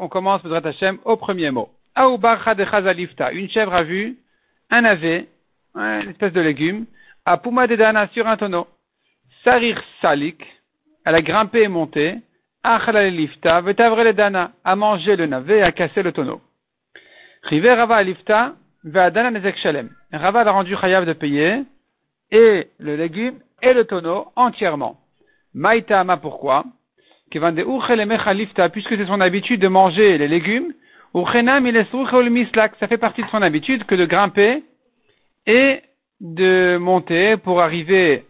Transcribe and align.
on 0.00 0.08
commence 0.08 0.42
au 1.04 1.16
premier 1.16 1.50
mot. 1.50 1.70
Une 1.96 3.50
chèvre 3.50 3.74
a 3.74 3.82
vu 3.82 4.16
un 4.70 4.80
navet, 4.80 5.28
une 5.74 6.10
espèce 6.10 6.32
de 6.32 6.40
légume, 6.40 6.86
à 7.24 7.36
Puma 7.36 7.66
de 7.66 7.76
Dana 7.76 8.08
sur 8.08 8.26
un 8.26 8.36
tonneau. 8.36 8.66
Sarir 9.44 9.82
Salik, 10.00 10.42
elle 11.04 11.14
a 11.14 11.22
grimpé 11.22 11.62
et 11.62 11.68
monté, 11.68 12.16
Achala 12.62 13.08
Lifta, 13.10 13.60
le 13.60 14.12
Dana, 14.12 14.52
a 14.64 14.76
mangé 14.76 15.16
le 15.16 15.26
navet 15.26 15.58
et 15.58 15.62
a 15.62 15.70
cassé 15.70 16.02
le 16.02 16.12
tonneau. 16.12 16.40
Rive 17.42 17.66
Rava 17.66 18.02
Lifta, 18.02 18.54
Ve'adana 18.84 19.30
Nezek 19.30 19.58
Shalem. 19.58 19.90
Rava 20.12 20.40
a 20.40 20.50
rendu 20.50 20.74
Chayav 20.76 21.04
de 21.04 21.12
payer, 21.12 21.62
et 22.30 22.68
le 22.78 22.96
légume 22.96 23.38
et 23.60 23.74
le 23.74 23.84
tonneau 23.84 24.28
entièrement. 24.34 24.98
Maïtama, 25.52 26.16
pourquoi? 26.16 26.64
Puisque 28.70 28.96
c'est 28.96 29.06
son 29.06 29.20
habitude 29.20 29.60
de 29.60 29.68
manger 29.68 30.18
les 30.18 30.28
légumes, 30.28 30.72
ça 31.14 32.88
fait 32.88 32.98
partie 32.98 33.22
de 33.22 33.28
son 33.28 33.42
habitude 33.42 33.84
que 33.84 33.94
de 33.94 34.04
grimper 34.04 34.62
et 35.46 35.80
de 36.20 36.76
monter 36.76 37.36
pour 37.36 37.60
arriver 37.60 38.24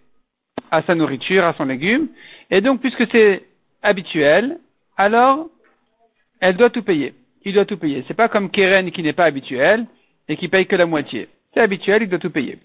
à 0.70 0.82
sa 0.82 0.94
nourriture, 0.94 1.44
à 1.44 1.54
son 1.54 1.64
légume. 1.64 2.08
Et 2.50 2.60
donc, 2.60 2.80
puisque 2.80 3.10
c'est 3.10 3.44
habituel, 3.82 4.58
alors 4.96 5.48
elle 6.40 6.56
doit 6.56 6.70
tout 6.70 6.82
payer. 6.82 7.14
Il 7.44 7.54
doit 7.54 7.64
tout 7.64 7.76
payer. 7.78 8.04
C'est 8.06 8.14
pas 8.14 8.28
comme 8.28 8.50
Keren 8.50 8.90
qui 8.90 9.02
n'est 9.02 9.12
pas 9.12 9.24
habituel 9.24 9.86
et 10.28 10.36
qui 10.36 10.48
paye 10.48 10.66
que 10.66 10.76
la 10.76 10.86
moitié. 10.86 11.28
C'est 11.52 11.60
habituel, 11.60 12.02
il 12.02 12.08
doit 12.08 12.18
tout 12.18 12.30
payer. 12.30 12.58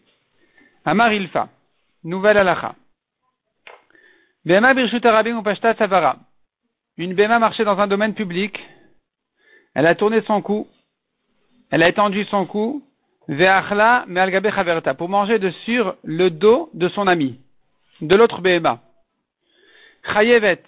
Amar 0.85 1.13
Ilfa. 1.13 1.49
Nouvelle 2.03 2.37
alacha. 2.37 2.75
Bema 4.45 4.73
ou 4.73 5.43
Pashta 5.43 5.75
Une 6.99 7.13
Bema 7.13 7.39
marchait 7.39 7.63
dans 7.63 7.79
un 7.79 7.87
domaine 7.87 8.13
public. 8.13 8.59
Elle 9.73 9.87
a 9.87 9.95
tourné 9.95 10.21
son 10.23 10.41
cou. 10.41 10.67
Elle 11.71 11.81
a 11.81 11.87
étendu 11.87 12.25
son 12.25 12.45
cou. 12.45 12.83
Ve'achla 13.29 14.03
me'algabe 14.07 14.51
chaverta. 14.53 14.93
Pour 14.95 15.07
manger 15.07 15.39
de 15.39 15.49
sur 15.63 15.95
le 16.03 16.29
dos 16.29 16.69
de 16.73 16.89
son 16.89 17.07
ami. 17.07 17.39
De 18.01 18.13
l'autre 18.17 18.41
Bema. 18.41 18.81
Chayevet. 20.11 20.61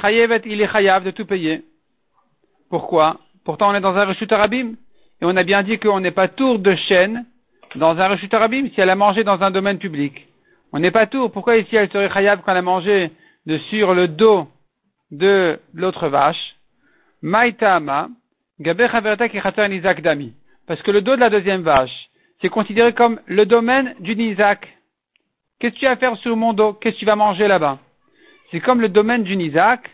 Chayevet, 0.00 0.42
il 0.44 0.60
est 0.60 0.72
chayav 0.72 1.04
de 1.04 1.12
tout 1.12 1.24
payer. 1.24 1.62
Pourquoi? 2.68 3.20
Pourtant, 3.44 3.70
on 3.70 3.74
est 3.76 3.80
dans 3.80 3.94
un 3.94 4.06
rechut 4.06 4.32
arabim. 4.32 4.74
Et 5.20 5.24
on 5.24 5.36
a 5.36 5.44
bien 5.44 5.62
dit 5.62 5.78
qu'on 5.78 6.00
n'est 6.00 6.10
pas 6.10 6.26
tour 6.26 6.58
de 6.58 6.74
chaîne 6.74 7.26
dans 7.76 7.96
un 7.96 8.08
rechut 8.08 8.34
arabim 8.34 8.70
si 8.74 8.80
elle 8.80 8.90
a 8.90 8.96
mangé 8.96 9.22
dans 9.22 9.40
un 9.40 9.52
domaine 9.52 9.78
public. 9.78 10.26
On 10.72 10.80
n'est 10.80 10.90
pas 10.90 11.06
tout. 11.06 11.28
Pourquoi 11.28 11.58
ici 11.58 11.76
elle 11.76 11.92
serait 11.92 12.10
khayab 12.10 12.40
quand 12.44 12.50
elle 12.50 12.58
a 12.58 12.62
mangé 12.62 13.12
de 13.46 13.58
sur 13.70 13.94
le 13.94 14.08
dos 14.08 14.48
de 15.10 15.58
l'autre 15.74 16.08
vache? 16.08 16.56
Maïtama, 17.22 18.08
dami. 18.58 20.34
Parce 20.66 20.82
que 20.82 20.90
le 20.90 21.00
dos 21.00 21.16
de 21.16 21.20
la 21.20 21.30
deuxième 21.30 21.62
vache, 21.62 22.10
c'est 22.40 22.48
considéré 22.48 22.92
comme 22.92 23.20
le 23.26 23.46
domaine 23.46 23.94
du 24.00 24.14
Nizak. 24.16 24.68
Qu'est-ce 25.58 25.74
que 25.74 25.78
tu 25.78 25.84
vas 25.86 25.96
faire 25.96 26.16
sur 26.18 26.36
mon 26.36 26.52
dos? 26.52 26.74
Qu'est-ce 26.74 26.96
que 26.96 27.00
tu 27.00 27.06
vas 27.06 27.16
manger 27.16 27.48
là-bas? 27.48 27.78
C'est 28.50 28.60
comme 28.60 28.80
le 28.80 28.88
domaine 28.88 29.22
du 29.22 29.36
Nizak, 29.36 29.90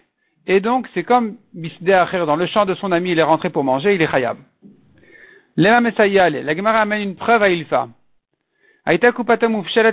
et 0.47 0.61
donc 0.61 0.89
c'est 0.93 1.05
comme 1.05 1.37
dans 1.55 2.37
le 2.37 2.47
champ 2.47 2.65
de 2.65 2.75
son 2.75 2.91
ami, 2.91 3.13
il 3.13 3.19
est 3.19 3.23
rentré 3.23 3.51
pour 3.51 3.65
manger, 3.65 3.95
il 3.95 4.03
est 4.03 4.11
khayab. 4.11 4.39
Lema 5.57 5.81
la 5.81 6.57
Gemara 6.57 6.81
amène 6.81 7.03
une 7.03 7.17
preuve 7.17 7.43
à 7.43 7.51
Ilfa. 7.51 7.89
Aïta 8.85 9.13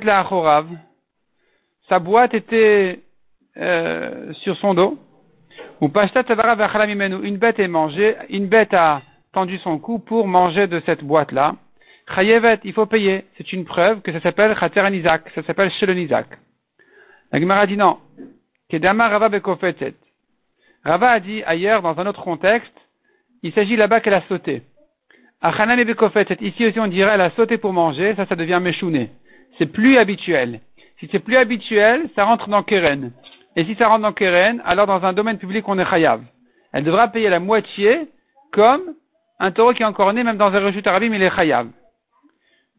la. 0.04 0.66
Sa 1.88 2.00
boîte 2.00 2.34
était 2.34 3.00
euh, 3.60 4.34
sur 4.34 4.58
son 4.58 4.74
dos. 4.74 4.98
Ou 5.82 5.90
pashta 5.90 6.24
Une 6.28 7.38
bête 7.38 7.60
est 7.60 7.68
mangée, 7.68 8.16
une 8.30 8.48
bête 8.48 8.74
a 8.74 9.02
tendu 9.34 9.58
son 9.60 9.80
cou 9.80 10.00
pour 10.00 10.28
manger 10.28 10.68
de 10.68 10.82
cette 10.86 11.04
boîte-là. 11.04 11.56
Chayevet, 12.16 12.60
il 12.64 12.74
faut 12.74 12.86
payer. 12.86 13.26
C'est 13.38 13.54
une 13.54 13.66
preuve 13.66 14.02
que 14.02 14.12
ça 14.12 14.20
s'appelle 14.22 14.58
Chater 14.58 14.88
Isaac. 14.92 15.30
Ça 15.36 15.44
s'appelle 15.44 15.72
Isaac. 15.98 16.28
La 17.32 17.40
Gemara 17.40 17.68
dit 17.68 17.78
non. 17.78 17.98
Kedama 18.70 19.08
Rava 19.08 19.30
bekofetzet. 19.30 19.96
Rava 20.84 21.12
a 21.12 21.20
dit 21.20 21.44
ailleurs, 21.44 21.82
dans 21.82 21.98
un 22.00 22.08
autre 22.08 22.24
contexte, 22.24 22.74
il 23.44 23.54
s'agit 23.54 23.76
là-bas 23.76 24.00
qu'elle 24.00 24.14
a 24.14 24.24
sauté. 24.28 24.64
Achanam 25.42 25.80
et 25.80 25.86
ici 26.42 26.66
aussi 26.66 26.80
on 26.80 26.88
dirait 26.88 27.12
elle 27.14 27.22
a 27.22 27.32
sauté 27.32 27.58
pour 27.58 27.72
manger, 27.72 28.14
ça, 28.16 28.26
ça 28.26 28.36
devient 28.36 28.60
méchouné. 28.62 29.10
C'est 29.58 29.68
plus 29.68 29.98
habituel. 29.98 30.60
Si 31.00 31.08
c'est 31.12 31.20
plus 31.20 31.38
habituel, 31.38 32.10
ça 32.18 32.26
rentre 32.26 32.50
dans 32.50 32.64
Keren. 32.64 33.12
Et 33.56 33.66
si 33.66 33.76
ça 33.76 33.88
rentre 33.88 34.04
dans 34.04 34.14
Keren, 34.14 34.62
alors 34.66 34.88
dans 34.88 35.04
un 35.04 35.14
domaine 35.14 35.38
public, 35.38 35.68
on 35.68 35.78
est 35.80 35.86
chayav. 35.86 36.22
Elle 36.72 36.84
devra 36.84 37.08
payer 37.08 37.30
la 37.30 37.40
moitié, 37.40 38.08
comme 38.52 38.82
un 39.40 39.52
taureau 39.52 39.74
qui 39.74 39.84
est 39.84 39.86
encore 39.86 40.14
né, 40.14 40.24
même 40.24 40.38
dans 40.38 40.54
un 40.54 40.60
rejut 40.60 40.84
arabim, 40.86 41.14
il 41.14 41.24
est 41.24 41.36
chayav. 41.36 41.68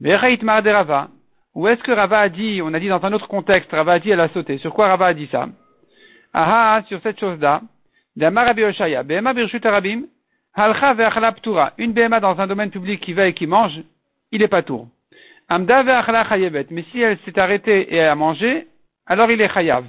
de 0.00 0.70
Rava. 0.70 1.08
Où 1.54 1.66
est-ce 1.66 1.82
que 1.82 1.90
Rava 1.90 2.20
a 2.20 2.28
dit, 2.28 2.60
on 2.62 2.72
a 2.72 2.78
dit 2.78 2.88
dans 2.88 3.04
un 3.04 3.12
autre 3.12 3.28
contexte, 3.28 3.70
Rava 3.72 3.94
a 3.94 3.98
dit 3.98 4.10
elle 4.10 4.20
a 4.20 4.28
sauté. 4.28 4.58
Sur 4.58 4.72
quoi 4.72 4.88
Rava 4.88 5.06
a 5.06 5.14
dit 5.14 5.28
ça? 5.32 5.48
Aha, 6.32 6.82
sur 6.86 7.00
cette 7.02 7.18
chose-là. 7.18 7.62
D'Amar 8.16 8.46
Rabbi 8.46 8.64
Oshaya. 8.64 9.02
Birshut 9.02 9.64
arabim, 9.66 10.04
une 10.56 11.92
BMA 11.92 12.20
dans 12.20 12.40
un 12.40 12.46
domaine 12.46 12.70
public 12.70 13.00
qui 13.00 13.12
va 13.12 13.26
et 13.26 13.34
qui 13.34 13.46
mange, 13.46 13.80
il 14.32 14.42
est 14.42 14.48
pas 14.48 14.62
tour. 14.62 14.88
Amda 15.48 15.82
Mais 15.82 16.84
si 16.90 17.00
elle 17.00 17.18
s'est 17.24 17.38
arrêtée 17.38 17.94
et 17.94 18.00
a 18.02 18.14
mangé, 18.14 18.68
alors 19.06 19.30
il 19.30 19.40
est 19.40 19.52
chayav. 19.52 19.84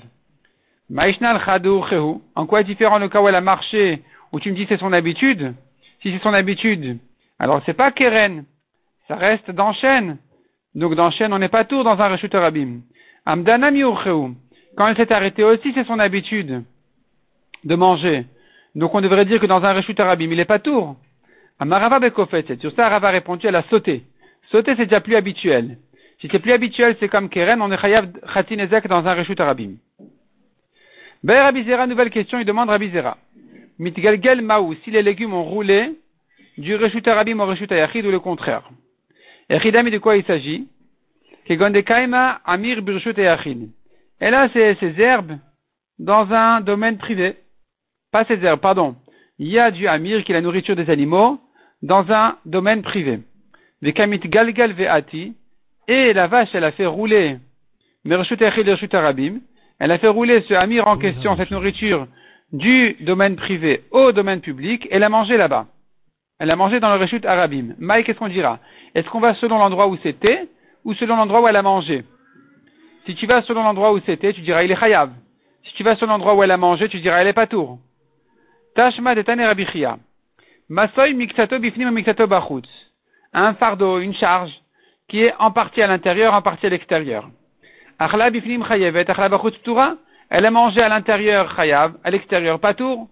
En 2.36 2.46
quoi 2.46 2.62
est 2.62 2.66
différent 2.66 3.00
le 3.00 3.08
cas 3.08 3.22
où 3.22 3.28
elle 3.28 3.36
a 3.36 3.42
marché, 3.42 4.02
où 4.32 4.40
tu 4.40 4.52
me 4.52 4.56
dis 4.56 4.66
c'est 4.68 4.80
son 4.80 4.92
habitude? 4.92 5.54
Si 6.02 6.12
c'est 6.12 6.22
son 6.22 6.34
habitude, 6.34 6.98
alors 7.40 7.62
c'est 7.66 7.74
pas 7.74 7.92
keren. 7.92 8.46
Ça 9.08 9.16
reste 9.16 9.52
dans 9.52 9.74
chaîne. 9.74 10.18
Donc 10.76 10.96
dans 10.96 11.12
chaîne, 11.12 11.34
on 11.34 11.40
n'est 11.40 11.50
pas 11.50 11.66
tour 11.66 11.84
dans 11.84 12.00
un 12.00 12.08
rechut 12.08 12.30
rabim. 12.34 12.82
Amdana 13.26 13.72
Quand 13.72 14.88
elle 14.88 14.98
s'est 14.98 15.14
arrêtée 15.14 15.44
aussi, 15.44 15.72
c'est 15.74 15.86
son 15.86 16.00
habitude 16.00 16.64
de 17.64 17.76
manger. 17.76 18.26
Donc 18.76 18.96
on 18.96 19.02
devrait 19.02 19.26
dire 19.26 19.40
que 19.40 19.46
dans 19.46 19.64
un 19.64 19.74
rechut 19.74 20.00
arabim, 20.00 20.32
il 20.32 20.38
n'est 20.38 20.46
pas 20.46 20.60
tour. 20.60 20.96
Amarava 21.60 22.00
bekofet, 22.00 22.46
sur 22.60 22.72
ça, 22.74 22.90
Rava 22.90 23.10
a 23.10 23.22
elle 23.44 23.56
a 23.56 23.64
sauté. 23.70 24.04
Sauter, 24.50 24.74
c'est 24.76 24.86
déjà 24.86 25.02
plus 25.02 25.16
habituel. 25.16 25.78
Si 26.20 26.28
c'est 26.32 26.40
plus 26.40 26.52
habituel, 26.52 26.96
c'est 27.00 27.10
comme 27.10 27.30
Keren, 27.30 27.62
on 27.62 27.72
est 27.72 27.78
chayav 27.78 28.08
khatinezek 28.34 28.88
dans 28.88 29.06
un 29.06 29.14
rechut 29.14 29.40
arabim. 29.40 29.76
Ben 31.24 31.42
Rabizera, 31.42 31.88
nouvelle 31.88 32.10
question, 32.10 32.40
il 32.40 32.46
demande 32.46 32.70
Rabizera. 32.70 33.18
Mitgalgel 33.80 34.42
maou, 34.42 34.76
si 34.84 34.92
les 34.92 35.02
légumes 35.02 35.34
ont 35.34 35.44
roulé 35.44 35.92
du 36.58 36.76
rechut 36.76 37.08
arabim 37.08 37.40
au 37.40 37.46
rechut 37.46 37.72
ayachid 37.72 38.06
ou 38.06 38.12
le 38.12 38.20
contraire? 38.20 38.70
Echidami, 39.50 39.92
de 39.92 39.98
quoi 39.98 40.18
il 40.18 40.26
s'agit? 40.26 40.68
Kegondekaima 41.46 42.42
amir 42.46 42.82
birchut 42.82 43.18
ayachid. 43.18 43.70
Et 44.20 44.30
là, 44.30 44.50
c'est 44.54 44.76
ces 44.80 45.00
herbes 45.00 45.38
dans 46.00 46.32
un 46.32 46.62
domaine 46.62 46.98
privé 46.98 47.36
pas 48.12 48.26
ces 48.26 48.44
herbes, 48.44 48.60
pardon. 48.60 48.96
Il 49.40 49.48
y 49.48 49.58
a 49.58 49.72
du 49.72 49.88
amir 49.88 50.24
qui 50.24 50.34
est 50.34 50.36
la 50.36 50.42
nourriture 50.42 50.76
des 50.76 50.90
animaux 50.90 51.40
dans 51.82 52.12
un 52.12 52.38
domaine 52.46 52.82
privé. 52.82 53.22
Vekamit 53.82 54.20
ve'ati, 54.20 55.34
et 55.88 56.14
la 56.14 56.28
vache, 56.28 56.50
elle 56.54 56.66
a 56.66 56.72
fait 56.74 56.86
rouler, 56.86 57.38
elle 59.82 59.92
a 59.92 59.98
fait 59.98 60.10
rouler 60.10 60.44
ce 60.48 60.54
amir 60.54 60.88
en 60.88 60.96
question, 60.96 61.36
cette 61.36 61.50
nourriture, 61.50 62.06
du 62.54 62.96
domaine 63.00 63.36
privé 63.36 63.82
au 63.90 64.12
domaine 64.12 64.40
public, 64.40 64.88
et 64.92 65.00
l'a 65.00 65.10
mangé 65.10 65.38
là-bas. 65.38 65.66
Elle 66.40 66.52
a 66.52 66.56
mangé 66.56 66.80
dans 66.80 66.94
le 66.94 67.02
rechut 67.02 67.26
arabim. 67.26 67.74
Maï, 67.80 68.04
qu'est-ce 68.04 68.20
qu'on 68.20 68.28
dira? 68.28 68.60
Est-ce 68.94 69.10
qu'on 69.10 69.20
va 69.20 69.34
selon 69.34 69.58
l'endroit 69.58 69.88
où 69.88 69.98
c'était, 70.04 70.48
ou 70.86 70.94
selon 70.94 71.16
l'endroit 71.16 71.42
où 71.42 71.48
elle 71.48 71.56
a 71.56 71.64
mangé? 71.64 72.04
Si 73.08 73.16
tu 73.16 73.26
vas 73.26 73.42
selon 73.42 73.64
l'endroit 73.64 73.92
où 73.92 74.00
c'était, 74.06 74.34
tu 74.34 74.42
diras 74.42 74.62
il 74.62 74.72
est 74.72 74.80
chayav. 74.80 75.10
Si 75.64 75.74
tu 75.74 75.82
vas 75.82 75.96
selon 75.96 76.12
l'endroit 76.12 76.36
où 76.36 76.44
elle 76.44 76.52
a 76.52 76.58
mangé, 76.58 76.88
tu 76.88 77.00
diras 77.00 77.18
elle 77.18 77.30
est 77.30 77.34
pas 77.34 77.48
tour. 77.48 77.80
Tashma 78.76 79.16
de 79.16 79.24
Tane 79.24 79.42
Rabichia. 79.42 79.98
Masoy 80.70 81.16
miksato 81.16 81.58
bifnim 81.58 81.90
miksato 81.90 82.28
bachutz. 82.28 82.70
Un 83.34 83.56
fardeau, 83.56 83.98
une 83.98 84.14
charge, 84.14 84.54
qui 85.08 85.24
est 85.24 85.34
en 85.40 85.50
partie 85.50 85.82
à 85.82 85.88
l'intérieur, 85.88 86.36
en 86.36 86.44
partie 86.44 86.68
à 86.68 86.70
l'extérieur. 86.70 87.28
Achla 88.02 88.32
bifnim 88.32 88.64
chayevet, 88.64 89.08
achla. 89.12 89.98
Elle 90.32 90.46
a 90.48 90.52
mangé 90.52 90.82
à 90.82 90.90
l'intérieur 90.90 91.56
chayav, 91.56 91.94
à 92.04 92.10
l'extérieur 92.10 92.60
patour. 92.60 93.10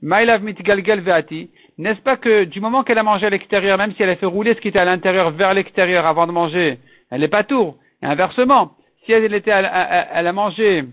Mailav 0.00 0.42
mitgalgal 0.42 1.00
veati. 1.00 1.50
N'est-ce 1.78 2.00
pas 2.00 2.16
que 2.16 2.42
du 2.44 2.60
moment 2.60 2.82
qu'elle 2.82 2.98
a 2.98 3.04
mangé 3.04 3.24
à 3.26 3.30
l'extérieur, 3.30 3.78
même 3.78 3.94
si 3.94 4.02
elle 4.02 4.10
a 4.10 4.16
fait 4.16 4.26
rouler 4.26 4.54
ce 4.54 4.60
qui 4.60 4.68
était 4.68 4.80
à 4.80 4.84
l'intérieur 4.84 5.30
vers 5.30 5.54
l'extérieur 5.54 6.06
avant 6.06 6.26
de 6.26 6.32
manger, 6.32 6.80
elle 7.12 7.22
est 7.22 7.28
pas 7.28 7.44
tour. 7.44 7.76
Et 8.02 8.06
inversement, 8.06 8.72
si 9.04 9.12
elle 9.12 9.32
était, 9.32 9.52
elle 9.52 10.26
a 10.26 10.32
mangé 10.32 10.86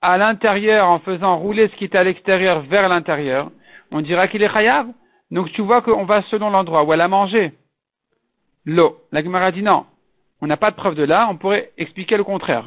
à 0.00 0.16
l'intérieur 0.16 0.88
en 0.88 1.00
faisant 1.00 1.36
rouler 1.36 1.66
ce 1.66 1.74
qui 1.74 1.84
est 1.84 1.96
à 1.96 2.04
l'extérieur 2.04 2.60
vers 2.60 2.88
l'intérieur, 2.88 3.50
on 3.90 4.02
dira 4.02 4.28
qu'il 4.28 4.44
est 4.44 4.52
chayav. 4.52 4.86
Donc 5.32 5.50
tu 5.50 5.62
vois 5.62 5.82
qu'on 5.82 6.04
va 6.04 6.22
selon 6.30 6.50
l'endroit 6.50 6.84
où 6.84 6.92
elle 6.92 7.00
a 7.00 7.08
mangé. 7.08 7.52
L'eau. 8.64 8.98
La 9.10 9.24
Gemara 9.24 9.50
dit 9.50 9.62
non. 9.62 9.84
On 10.40 10.46
n'a 10.46 10.56
pas 10.56 10.70
de 10.70 10.76
preuve 10.76 10.94
de 10.94 11.04
là, 11.04 11.28
on 11.30 11.36
pourrait 11.36 11.70
expliquer 11.76 12.16
le 12.16 12.24
contraire. 12.24 12.64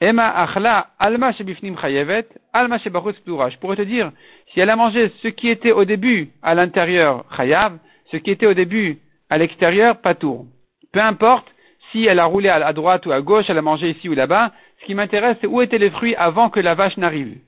Emma 0.00 0.28
achla 0.30 0.88
alma 0.98 1.32
shebifnim 1.32 1.76
chayevet, 1.78 2.28
alma. 2.52 2.78
Je 2.78 3.58
pourrais 3.58 3.76
te 3.76 3.82
dire, 3.82 4.12
si 4.52 4.60
elle 4.60 4.70
a 4.70 4.76
mangé 4.76 5.12
ce 5.22 5.28
qui 5.28 5.48
était 5.48 5.72
au 5.72 5.84
début 5.84 6.30
à 6.42 6.54
l'intérieur 6.54 7.24
chayav, 7.36 7.78
ce 8.12 8.16
qui 8.16 8.30
était 8.30 8.46
au 8.46 8.54
début 8.54 8.98
à 9.30 9.38
l'extérieur 9.38 10.00
patour. 10.00 10.46
Peu 10.92 11.00
importe 11.00 11.46
si 11.90 12.04
elle 12.04 12.18
a 12.18 12.26
roulé 12.26 12.48
à 12.48 12.72
droite 12.72 13.06
ou 13.06 13.12
à 13.12 13.20
gauche, 13.20 13.46
elle 13.48 13.58
a 13.58 13.62
mangé 13.62 13.90
ici 13.90 14.08
ou 14.08 14.14
là-bas, 14.14 14.52
ce 14.80 14.86
qui 14.86 14.94
m'intéresse 14.94 15.36
c'est 15.40 15.46
où 15.46 15.60
étaient 15.62 15.78
les 15.78 15.90
fruits 15.90 16.14
avant 16.14 16.50
que 16.50 16.60
la 16.60 16.74
vache 16.74 16.96
n'arrive. 16.96 17.38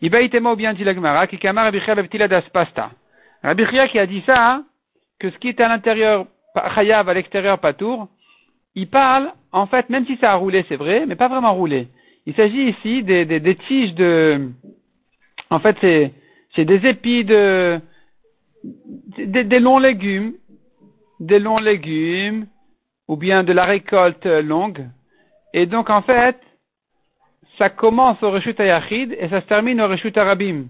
Ibaïtema 0.00 0.52
ou 0.52 0.56
bien 0.56 0.72
dit 0.72 0.84
l'agmara, 0.84 1.26
qui 1.26 1.38
pasta. 2.52 2.90
Rabbi 3.42 3.64
qui 3.90 3.98
a 3.98 4.06
dit 4.06 4.22
ça, 4.26 4.52
hein, 4.52 4.64
que 5.18 5.30
ce 5.30 5.38
qui 5.38 5.48
était 5.48 5.64
à 5.64 5.68
l'intérieur 5.68 6.26
chayav, 6.74 7.08
à 7.08 7.14
l'extérieur 7.14 7.58
patour, 7.58 8.08
il 8.74 8.88
parle, 8.88 9.32
en 9.52 9.66
fait, 9.66 9.90
même 9.90 10.06
si 10.06 10.16
ça 10.16 10.32
a 10.32 10.36
roulé, 10.36 10.64
c'est 10.68 10.76
vrai, 10.76 11.04
mais 11.06 11.16
pas 11.16 11.28
vraiment 11.28 11.54
roulé. 11.54 11.88
Il 12.26 12.34
s'agit 12.34 12.70
ici 12.70 13.02
des, 13.02 13.24
des, 13.24 13.56
tiges 13.56 13.94
de, 13.94 14.50
en 15.50 15.58
fait, 15.58 15.76
c'est, 15.80 16.12
c'est 16.54 16.64
des 16.64 16.86
épis 16.86 17.24
de, 17.24 17.80
des, 19.18 19.58
longs 19.58 19.78
légumes, 19.78 20.34
des 21.20 21.38
longs 21.38 21.58
légumes, 21.58 22.46
ou 23.08 23.16
bien 23.16 23.42
de 23.42 23.52
la 23.52 23.64
récolte 23.64 24.24
longue. 24.24 24.86
Et 25.52 25.66
donc, 25.66 25.90
en 25.90 26.02
fait, 26.02 26.38
ça 27.58 27.68
commence 27.68 28.22
au 28.22 28.30
Reshut 28.30 28.58
Ayachid 28.58 29.14
et 29.18 29.28
ça 29.28 29.40
se 29.40 29.46
termine 29.46 29.80
au 29.80 29.88
Reshut 29.88 30.16
Arabim. 30.16 30.66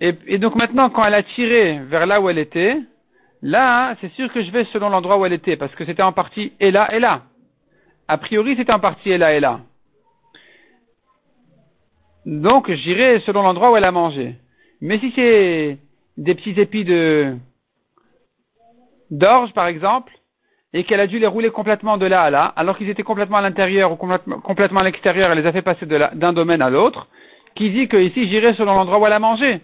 Et, 0.00 0.14
et 0.26 0.38
donc 0.38 0.54
maintenant, 0.54 0.90
quand 0.90 1.04
elle 1.04 1.14
a 1.14 1.22
tiré 1.22 1.80
vers 1.86 2.06
là 2.06 2.20
où 2.20 2.28
elle 2.28 2.38
était, 2.38 2.78
Là, 3.42 3.94
c'est 4.00 4.12
sûr 4.12 4.32
que 4.32 4.42
je 4.42 4.50
vais 4.50 4.64
selon 4.66 4.88
l'endroit 4.88 5.18
où 5.18 5.26
elle 5.26 5.32
était, 5.32 5.56
parce 5.56 5.74
que 5.74 5.84
c'était 5.84 6.02
en 6.02 6.12
partie 6.12 6.52
et 6.60 6.70
là 6.70 6.94
et 6.94 6.98
là. 6.98 7.22
A 8.08 8.18
priori, 8.18 8.56
c'était 8.56 8.72
en 8.72 8.80
partie 8.80 9.10
et 9.10 9.18
là 9.18 9.34
et 9.34 9.40
là. 9.40 9.60
Donc, 12.26 12.70
j'irai 12.70 13.20
selon 13.20 13.42
l'endroit 13.42 13.70
où 13.70 13.76
elle 13.76 13.86
a 13.86 13.92
mangé. 13.92 14.36
Mais 14.80 14.98
si 14.98 15.12
c'est 15.14 15.78
des 16.16 16.34
petits 16.34 16.58
épis 16.60 16.84
de 16.84 17.36
d'orge, 19.10 19.52
par 19.54 19.66
exemple, 19.66 20.12
et 20.74 20.84
qu'elle 20.84 21.00
a 21.00 21.06
dû 21.06 21.18
les 21.18 21.26
rouler 21.26 21.50
complètement 21.50 21.96
de 21.96 22.06
là 22.06 22.22
à 22.22 22.30
là, 22.30 22.52
alors 22.56 22.76
qu'ils 22.76 22.90
étaient 22.90 23.02
complètement 23.02 23.38
à 23.38 23.40
l'intérieur 23.40 23.92
ou 23.92 23.96
complètement, 23.96 24.80
à 24.80 24.84
l'extérieur, 24.84 25.30
elle 25.30 25.38
les 25.38 25.46
a 25.46 25.52
fait 25.52 25.62
passer 25.62 25.86
d'un 25.86 26.32
domaine 26.32 26.60
à 26.60 26.68
l'autre, 26.68 27.08
qui 27.54 27.70
dit 27.70 27.88
que 27.88 27.96
ici 27.96 28.28
j'irai 28.28 28.52
selon 28.54 28.74
l'endroit 28.74 28.98
où 28.98 29.06
elle 29.06 29.12
a 29.12 29.18
mangé. 29.18 29.60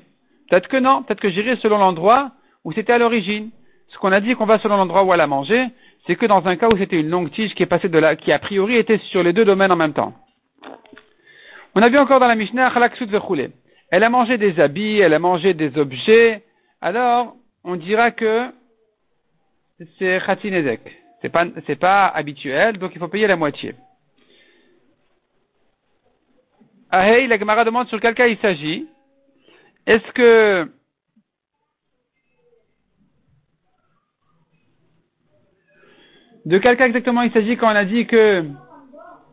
Peut-être 0.48 0.68
que 0.68 0.78
non, 0.78 1.02
peut-être 1.02 1.20
que 1.20 1.30
j'irai 1.30 1.56
selon 1.56 1.78
l'endroit 1.78 2.30
où 2.64 2.72
c'était 2.72 2.94
à 2.94 2.98
l'origine. 2.98 3.50
Ce 3.88 3.98
qu'on 3.98 4.12
a 4.12 4.20
dit 4.20 4.34
qu'on 4.34 4.46
va 4.46 4.58
selon 4.58 4.76
l'endroit 4.76 5.04
où 5.04 5.12
elle 5.14 5.20
a 5.20 5.26
mangé, 5.26 5.66
c'est 6.06 6.16
que 6.16 6.26
dans 6.26 6.46
un 6.46 6.56
cas 6.56 6.68
où 6.68 6.76
c'était 6.76 7.00
une 7.00 7.08
longue 7.08 7.30
tige 7.30 7.54
qui 7.54 7.62
est 7.62 7.66
passée 7.66 7.88
de 7.88 7.98
là, 7.98 8.16
qui 8.16 8.32
a 8.32 8.38
priori 8.38 8.76
était 8.76 8.98
sur 8.98 9.22
les 9.22 9.32
deux 9.32 9.44
domaines 9.44 9.72
en 9.72 9.76
même 9.76 9.92
temps. 9.92 10.12
On 11.74 11.82
a 11.82 11.88
vu 11.88 11.98
encore 11.98 12.20
dans 12.20 12.28
la 12.28 12.34
Mishnah, 12.34 12.72
elle 13.90 14.02
a 14.04 14.10
mangé 14.10 14.38
des 14.38 14.60
habits, 14.60 14.98
elle 14.98 15.14
a 15.14 15.18
mangé 15.18 15.54
des 15.54 15.76
objets, 15.78 16.42
alors 16.80 17.36
on 17.64 17.76
dira 17.76 18.10
que 18.10 18.50
c'est 19.98 20.20
khatinezek. 20.24 20.80
C'est 21.20 21.30
pas, 21.30 21.46
c'est 21.66 21.76
pas 21.76 22.06
habituel, 22.08 22.76
donc 22.78 22.92
il 22.94 22.98
faut 22.98 23.08
payer 23.08 23.26
la 23.26 23.36
moitié. 23.36 23.74
Ahei, 26.90 27.26
la 27.26 27.38
Gemara 27.38 27.64
demande 27.64 27.88
sur 27.88 28.00
quel 28.00 28.14
cas 28.14 28.26
il 28.26 28.36
s'agit. 28.38 28.86
Est-ce 29.86 30.12
que 30.12 30.70
De 36.44 36.58
quel 36.58 36.76
cas 36.76 36.86
exactement 36.86 37.22
il 37.22 37.32
s'agit 37.32 37.56
quand 37.56 37.72
on 37.72 37.76
a 37.76 37.84
dit 37.84 38.06
que, 38.06 38.44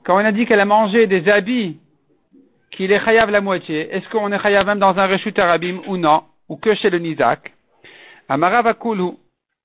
quand 0.04 0.16
on 0.16 0.26
a 0.26 0.32
dit 0.32 0.46
qu'elle 0.46 0.62
a 0.62 0.66
mangé 0.66 1.08
des 1.08 1.28
habits, 1.30 1.78
qu'il 2.72 2.92
est 2.92 3.04
chayav 3.04 3.30
la 3.30 3.42
moitié, 3.42 3.94
est-ce 3.94 4.08
qu'on 4.10 4.32
est 4.32 4.40
chayav 4.40 4.66
même 4.66 4.80
dans 4.80 4.98
un 4.98 5.08
reshut 5.08 5.38
arabim 5.38 5.82
ou 5.88 5.98
non, 5.98 6.24
ou 6.48 6.56
que 6.56 6.74
chez 6.74 6.90
le 6.90 7.00
nizak? 7.00 7.54
Amaravakulu, 8.30 9.18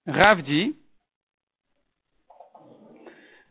Rav 0.08 0.42
dit, 0.42 0.74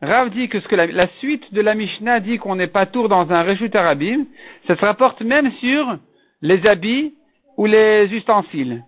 Rav 0.02 0.28
dit 0.30 0.50
que 0.50 0.60
ce 0.60 0.68
que 0.68 0.76
la, 0.76 1.08
suite 1.18 1.54
de 1.54 1.62
la 1.62 1.74
Mishnah 1.74 2.20
dit 2.20 2.36
qu'on 2.36 2.56
n'est 2.56 2.66
pas 2.66 2.84
tour 2.84 3.08
dans 3.08 3.32
un 3.32 3.42
reshut 3.42 3.74
arabim, 3.74 4.26
ça 4.66 4.76
se 4.76 4.84
rapporte 4.84 5.22
même 5.22 5.50
sur 5.52 5.98
les 6.42 6.66
habits 6.66 7.14
ou 7.56 7.64
les 7.64 8.08
ustensiles. 8.12 8.84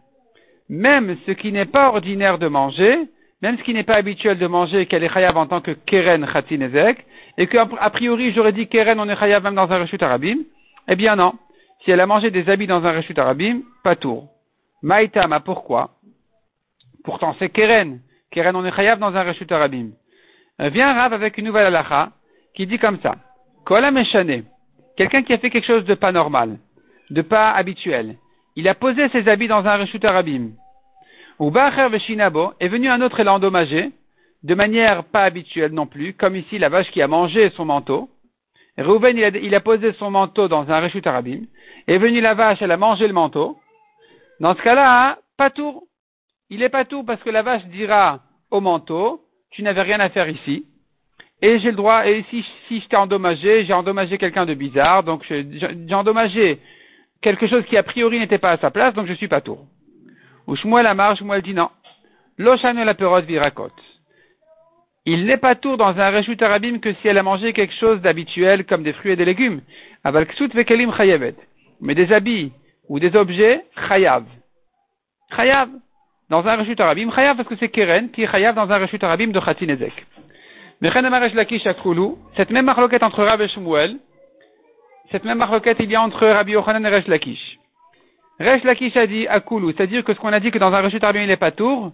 Même 0.69 1.17
ce 1.25 1.33
qui 1.33 1.51
n'est 1.51 1.65
pas 1.65 1.89
ordinaire 1.89 2.39
de 2.39 2.47
manger, 2.47 3.09
même 3.43 3.57
ce 3.57 3.63
qui 3.63 3.73
n'est 3.73 3.85
pas 3.85 3.95
habituel 3.95 4.39
de 4.39 4.47
manger, 4.47 4.87
qu'elle 4.87 5.05
est 5.05 5.13
chayav 5.13 5.37
en 5.37 5.47
tant 5.47 5.61
que 5.61 5.71
keren 5.71 6.25
ezek, 6.25 7.07
et 7.37 7.47
qu'a 7.47 7.67
priori 7.91 8.33
j'aurais 8.33 8.53
dit 8.53 8.67
keren 8.67 8.99
on 8.99 9.09
est 9.09 9.17
chayav 9.17 9.43
même 9.43 9.55
dans 9.55 9.71
un 9.71 9.79
reshut 9.79 10.03
arabim, 10.03 10.39
eh 10.89 10.97
bien 10.97 11.17
non. 11.17 11.35
Si 11.85 11.93
elle 11.93 12.01
a 12.01 12.07
mangé 12.07 12.31
des 12.31 12.49
habits 12.49 12.67
dans 12.67 12.85
un 12.85 12.93
reshut 12.93 13.19
arabim, 13.19 13.63
pas 13.85 13.95
tour. 13.95 14.29
Maïtama, 14.83 15.41
pourquoi? 15.41 15.91
Pourtant 17.05 17.37
c'est 17.39 17.51
keren. 17.51 18.01
Keren 18.33 18.57
on 18.57 18.65
est 18.65 18.75
chayav 18.75 18.99
dans 18.99 19.15
un 19.15 19.23
reshut 19.23 19.51
arabim. 19.53 19.91
Euh, 20.61 20.71
vient 20.71 20.93
Rav 20.93 21.13
avec 21.13 21.39
une 21.39 21.45
nouvelle 21.45 21.67
halacha 21.67 22.11
qui 22.55 22.67
dit 22.67 22.79
comme 22.79 22.99
ça. 23.01 23.15
Kola 23.65 23.93
meshane. 23.93 24.45
Quelqu'un 24.97 25.23
qui 25.23 25.33
a 25.33 25.39
fait 25.39 25.51
quelque 25.51 25.67
chose 25.67 25.85
de 25.85 25.95
pas 25.95 26.11
normal, 26.11 26.59
de 27.11 27.23
pas 27.23 27.53
habituel. 27.53 28.17
Il 28.57 28.67
a 28.67 28.75
posé 28.75 29.09
ses 29.11 29.29
habits 29.29 29.47
dans 29.47 29.65
un 29.65 29.77
reshut 29.77 30.05
arabim. 30.05 30.51
Ou 31.39 31.51
Veshinabo 31.51 32.53
est 32.59 32.69
venu 32.69 32.89
un 32.89 33.01
autre 33.01 33.21
et 33.21 33.25
l'a 33.25 33.35
endommagé, 33.35 33.91
de 34.43 34.55
manière 34.55 35.05
pas 35.05 35.23
habituelle 35.23 35.73
non 35.73 35.87
plus, 35.87 36.15
comme 36.15 36.37
ici 36.37 36.59
la 36.59 36.69
vache 36.69 36.91
qui 36.91 37.03
a 37.03 37.09
mangé 37.09 37.51
son 37.51 37.65
manteau. 37.65 38.09
Reuven, 38.77 39.17
il 39.17 39.55
a, 39.55 39.61
posé 39.61 39.93
son 39.95 40.11
manteau 40.11 40.47
dans 40.47 40.71
un 40.71 40.79
réchut 40.79 41.03
arabim, 41.05 41.43
est 41.89 41.99
venue 41.99 42.21
la 42.21 42.35
vache, 42.35 42.59
elle 42.61 42.71
a 42.71 42.77
mangé 42.77 43.09
le 43.09 43.13
manteau. 43.13 43.59
Dans 44.41 44.55
ce 44.55 44.63
cas-là, 44.63 45.11
hein, 45.11 45.17
pas 45.37 45.51
tout. 45.51 45.89
Il 46.51 46.63
est 46.63 46.69
pas 46.69 46.85
tout 46.85 47.03
parce 47.03 47.23
que 47.23 47.31
la 47.31 47.43
vache 47.43 47.65
dira 47.67 48.21
au 48.51 48.61
manteau, 48.61 49.21
tu 49.51 49.63
n'avais 49.63 49.83
rien 49.83 49.99
à 50.01 50.11
faire 50.11 50.29
ici. 50.29 50.65
Et 51.43 51.59
j'ai 51.59 51.71
le 51.71 51.77
droit, 51.77 52.07
et 52.07 52.25
si, 52.31 52.45
si 52.67 52.81
je 52.81 52.89
t'ai 52.89 52.97
endommagé, 52.97 53.65
j'ai 53.65 53.73
endommagé 53.73 54.19
quelqu'un 54.19 54.47
de 54.47 54.55
bizarre, 54.55 55.03
donc 55.05 55.25
j'ai 55.29 55.95
endommagé 55.95 56.59
quelque 57.21 57.47
chose 57.47 57.65
qui 57.67 57.77
a 57.77 57.83
priori 57.83 58.19
n'était 58.19 58.39
pas 58.39 58.51
à 58.51 58.59
sa 58.59 58.71
place, 58.71 58.95
donc 58.95 59.07
je 59.07 59.13
suis 59.15 59.29
pas 59.29 59.41
tour. 59.41 59.67
Ou 60.49 60.57
Shmuel 60.57 60.87
Amar, 60.87 61.15
Shmuel 61.15 61.43
dit 61.43 61.53
non. 61.53 61.69
La. 62.39 62.57
Il 65.05 65.27
n'est 65.27 65.37
pas 65.37 65.55
tour 65.55 65.77
dans 65.77 65.99
un 65.99 66.11
reshut 66.11 66.43
arabim 66.43 66.79
que 66.79 66.93
si 66.95 67.09
elle 67.09 67.19
a 67.19 67.23
mangé 67.23 67.53
quelque 67.53 67.75
chose 67.75 68.01
d'habituel 68.01 68.65
comme 68.65 68.83
des 68.83 68.95
fruits 68.95 69.13
et 69.13 69.17
des 69.17 69.27
légumes. 69.27 69.61
Aval 70.05 70.27
vekelim 70.55 70.93
chayavet. 70.95 71.35
Mais 71.83 71.95
des 71.95 72.13
habits 72.13 72.53
ou 72.89 72.99
des 72.99 73.15
objets, 73.15 73.65
chayav. 73.89 74.25
Chayav. 75.37 75.69
Dans 76.31 76.47
un 76.47 76.57
reshut 76.57 76.81
arabim, 76.81 77.11
chayav 77.15 77.37
parce 77.37 77.49
que 77.49 77.57
c'est 77.57 77.69
keren 77.69 78.11
qui 78.11 78.23
est 78.23 78.31
chayav 78.31 78.55
dans 78.55 78.71
un 78.71 78.79
reshut 78.79 79.03
arabim 79.05 79.29
de 79.29 79.41
chatinezek. 79.41 80.07
Cette 82.37 82.51
même 82.51 82.65
marloquette 82.65 83.03
entre 83.03 83.23
Rav 83.23 83.43
et 83.43 83.49
Shmuel, 83.49 83.99
cette 85.11 85.25
même 85.25 85.39
marloquette 85.39 85.79
il 85.81 85.91
y 85.91 85.97
a 85.97 86.01
entre 86.01 86.27
Rabbi 86.27 86.53
Yochanan 86.53 86.87
et 86.87 86.89
Resh 86.89 87.07
Lakish. 87.07 87.58
Resh 88.41 88.63
Lakish 88.63 88.97
a 88.97 89.07
dit 89.07 89.27
Akulu, 89.27 89.73
c'est-à-dire 89.73 90.05
que 90.05 90.15
ce 90.15 90.19
qu'on 90.19 90.33
a 90.33 90.39
dit 90.39 90.51
que 90.51 90.59
dans 90.59 90.73
un 90.73 90.81
Reshut 90.81 91.03
Arabim 91.03 91.23
il 91.23 91.31
est 91.31 91.37
pas 91.37 91.51
tour, 91.51 91.93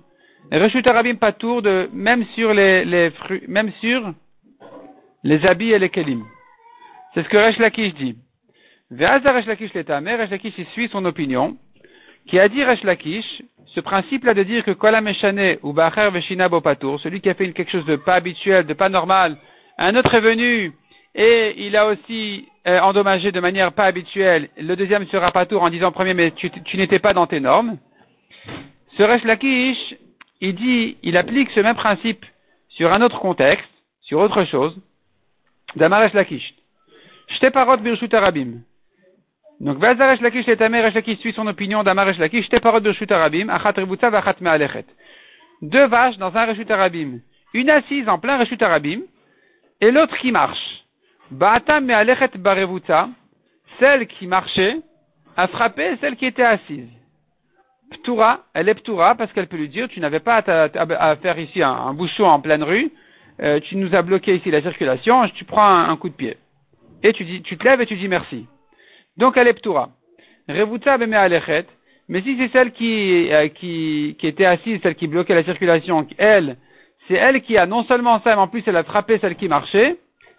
Reshut 0.53 0.87
Arabim 0.87 1.15
pas 1.15 1.33
tour 1.33 1.63
de, 1.63 1.89
même 1.93 2.25
sur 2.35 2.53
les, 2.53 2.85
les 2.85 3.11
fruits, 3.11 3.43
même 3.49 3.73
sur 3.81 4.13
les 5.23 5.47
habits 5.47 5.73
et 5.73 5.79
les 5.79 5.89
kelim. 5.89 6.23
C'est 7.15 7.23
ce 7.23 7.29
que 7.29 7.39
Resh 7.39 7.59
Lakish 7.59 7.95
dit. 7.95 8.17
Ve'aza 8.91 9.33
Resh 9.33 9.47
Lakish 9.47 9.73
mais 10.03 10.17
Resh 10.17 10.31
Lakish 10.31 10.55
il 10.59 10.67
suit 10.67 10.89
son 10.89 11.05
opinion, 11.07 11.57
qui 12.27 12.39
a 12.39 12.49
dit 12.49 12.63
Resh 12.63 12.83
Lakish, 12.83 13.43
ce 13.75 13.81
principe-là 13.81 14.35
de 14.35 14.43
dire 14.43 14.65
que 14.65 14.71
Kola 14.73 15.01
Meshane 15.01 15.57
ou 15.63 15.73
Bacher 15.73 16.11
Veshina 16.11 16.49
Patour, 16.49 17.01
celui 17.01 17.23
qui 17.23 17.31
a 17.31 17.35
fait 17.35 17.51
quelque 17.53 17.73
chose 17.73 17.87
de 17.87 17.97
pas 17.97 18.15
habituel, 18.15 18.67
de 18.67 18.75
pas 18.75 18.91
normal, 18.91 19.39
un 19.79 19.97
autre 19.97 20.15
est 20.15 20.21
venu 20.21 20.73
et 21.15 21.67
il 21.67 21.77
a 21.77 21.87
aussi 21.87 22.49
euh, 22.67 22.81
endommagé 22.81 23.31
de 23.31 23.41
manière 23.41 23.73
pas 23.73 23.85
habituelle. 23.85 24.49
Le 24.57 24.75
deuxième 24.75 25.07
sera 25.09 25.31
pas 25.31 25.47
en 25.55 25.71
disant 25.71 25.93
premier, 25.93 26.15
mais 26.15 26.33
tu, 26.33 26.51
n'étais 26.75 26.99
pas 26.99 27.13
dans 27.13 27.27
tes 27.27 27.41
normes. 27.41 27.79
Ce 28.97 29.03
Resh 29.03 29.25
Lakish, 29.25 29.95
il 30.41 30.55
dit, 30.55 30.97
il 31.03 31.17
applique 31.17 31.51
ce 31.51 31.61
même 31.61 31.77
principe 31.77 32.25
sur 32.69 32.93
un 32.93 33.03
autre 33.03 33.21
contexte, 33.21 33.69
sur 34.03 34.19
autre 34.19 34.45
chose, 34.45 34.77
d'Amaresh 35.77 36.13
Lakish. 36.13 36.55
Shte 37.29 37.51
parot 37.51 37.77
birshut 37.79 38.13
arabim. 38.13 38.61
Donc, 39.61 39.79
Vazaresh 39.79 40.21
Lakish 40.21 40.49
et 40.49 40.55
Resh 40.55 40.95
Lakish 40.95 41.19
suit 41.21 41.33
son 41.33 41.47
opinion 41.47 41.83
d'Amaresh 41.83 42.19
Lakish, 42.19 42.47
Shte 42.47 42.61
parot 42.61 42.81
birshut 42.81 43.11
arabim, 43.11 43.49
achat 43.49 43.73
rebutza 43.77 44.11
vachat 44.11 44.37
me'alechet. 44.41 44.87
Deux 45.63 45.87
vaches 45.87 46.19
dans 46.19 46.35
un 46.37 46.47
reshut 46.47 46.71
arabim. 46.71 47.21
Une 47.53 47.71
assise 47.71 48.09
en 48.09 48.19
plein 48.19 48.37
reshut 48.37 48.61
arabim, 48.61 49.03
et 49.81 49.91
l'autre 49.91 50.17
qui 50.19 50.33
marche. 50.33 50.74
Ba'atam 51.35 51.87
me'alechet 51.87 52.39
barevuta, 52.39 53.09
celle 53.81 54.07
qui 54.07 54.29
marchait, 54.29 54.77
a 55.37 55.49
frappé 55.49 55.97
celle 56.01 56.15
qui 56.15 56.27
était 56.27 56.45
assise. 56.45 56.89
Ptura, 57.91 58.45
elle 58.55 58.69
est 58.69 58.75
ptura 58.75 59.17
parce 59.17 59.33
qu'elle 59.33 59.49
peut 59.49 59.57
lui 59.57 59.69
dire, 59.69 59.89
tu 59.89 59.99
n'avais 59.99 60.21
pas 60.21 60.45
à, 60.47 61.17
faire 61.17 61.39
ici 61.41 61.61
un, 61.61 61.93
bouchon 61.93 62.27
en 62.27 62.41
pleine 62.41 62.63
rue, 62.63 62.93
euh, 63.43 63.59
tu 63.59 63.75
nous 63.75 63.97
as 63.97 64.03
bloqué 64.03 64.37
ici 64.37 64.53
la 64.53 64.63
circulation, 64.63 65.29
tu 65.31 65.45
prends 65.45 65.67
un, 65.67 65.97
coup 65.97 66.09
de 66.09 66.15
pied. 66.15 66.37
Et 67.03 67.13
tu, 67.13 67.25
dis, 67.25 67.43
tu 67.43 67.59
te 67.59 67.65
lèves 67.65 67.81
et 67.81 67.87
tu 67.87 67.97
dis 67.97 68.07
merci. 68.07 68.47
Donc 69.17 69.37
elle 69.37 69.49
est 69.49 69.55
ptura. 69.55 69.91
Revuta 70.49 70.93
alechet. 70.93 71.67
Mais 72.09 72.23
si 72.23 72.37
c'est 72.39 72.53
celle 72.53 72.71
qui, 72.71 73.33
euh, 73.33 73.49
qui, 73.49 74.15
qui 74.21 74.27
était 74.29 74.45
assise, 74.45 74.79
celle 74.85 74.95
qui 74.95 75.09
bloquait 75.09 75.35
la 75.35 75.43
circulation, 75.43 76.07
elle, 76.17 76.59
c'est 77.09 77.15
elle 77.15 77.43
qui 77.43 77.59
a 77.59 77.67
non 77.67 77.83
seulement 77.85 78.21
ça, 78.21 78.37
mais 78.37 78.43
en 78.43 78.47
plus 78.47 78.63
elle 78.67 78.77
a 78.77 78.85
frappé 78.85 79.19
celle 79.19 79.35
qui 79.35 79.49
marchait, 79.49 79.99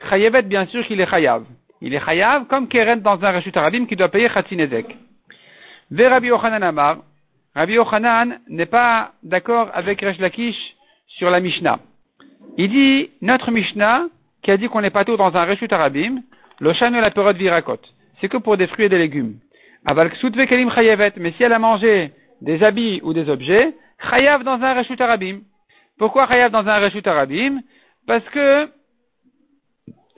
chayevet, 0.09 0.43
bien 0.43 0.65
sûr 0.67 0.85
qu'il 0.85 0.99
est 1.01 1.09
chayav. 1.09 1.43
Il 1.81 1.93
est 1.93 2.03
chayav 2.03 2.45
comme 2.47 2.67
Keren 2.67 3.01
dans 3.01 3.23
un 3.23 3.31
rachut 3.31 3.55
arabim 3.55 3.85
qui 3.85 3.95
doit 3.95 4.09
payer 4.09 4.29
chatzinezek. 4.29 4.95
Ve 5.91 6.01
Rabbi 6.09 6.27
Yochanan 6.27 6.63
Amar, 6.63 6.97
Rabbi 7.55 7.73
Yochanan 7.73 8.39
n'est 8.49 8.65
pas 8.65 9.11
d'accord 9.23 9.69
avec 9.73 10.01
Resh 10.01 10.19
Lakish 10.19 10.57
sur 11.07 11.29
la 11.29 11.39
Mishnah. 11.39 11.79
Il 12.57 12.69
dit, 12.69 13.09
notre 13.21 13.51
Mishnah, 13.51 14.07
qui 14.41 14.51
a 14.51 14.57
dit 14.57 14.67
qu'on 14.67 14.81
n'est 14.81 14.89
pas 14.89 15.05
tout 15.05 15.17
dans 15.17 15.35
un 15.35 15.45
rachut 15.45 15.71
arabim, 15.71 16.21
l'oshanu 16.59 17.01
la 17.01 17.11
perot 17.11 17.33
virakot. 17.33 17.79
C'est 18.19 18.29
que 18.29 18.37
pour 18.37 18.57
des 18.57 18.67
fruits 18.67 18.85
et 18.85 18.89
des 18.89 18.97
légumes. 18.97 19.35
Aval 19.85 20.11
kelim 20.11 20.71
chayevet. 20.71 21.13
Mais 21.17 21.31
si 21.33 21.43
elle 21.43 21.53
a 21.53 21.59
mangé 21.59 22.11
des 22.41 22.63
habits 22.63 23.01
ou 23.03 23.13
des 23.13 23.29
objets, 23.29 23.73
chayav 24.09 24.43
dans 24.43 24.61
un 24.61 24.73
rachut 24.73 24.99
arabim. 24.99 25.41
Pourquoi 25.97 26.27
chayav 26.27 26.51
dans 26.51 26.67
un 26.67 26.79
rachut 26.79 27.05
arabim? 27.07 27.61
Parce 28.07 28.27
que 28.29 28.69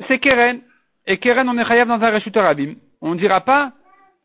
c'est 0.07 0.19
keren. 0.19 0.61
Et 1.05 1.17
keren, 1.17 1.47
on 1.49 1.57
est 1.57 1.65
chayav 1.65 1.87
dans 1.87 2.01
un 2.01 2.11
rachut 2.11 2.35
arabim. 2.35 2.75
On 3.01 3.15
ne 3.15 3.19
dira 3.19 3.41
pas, 3.41 3.71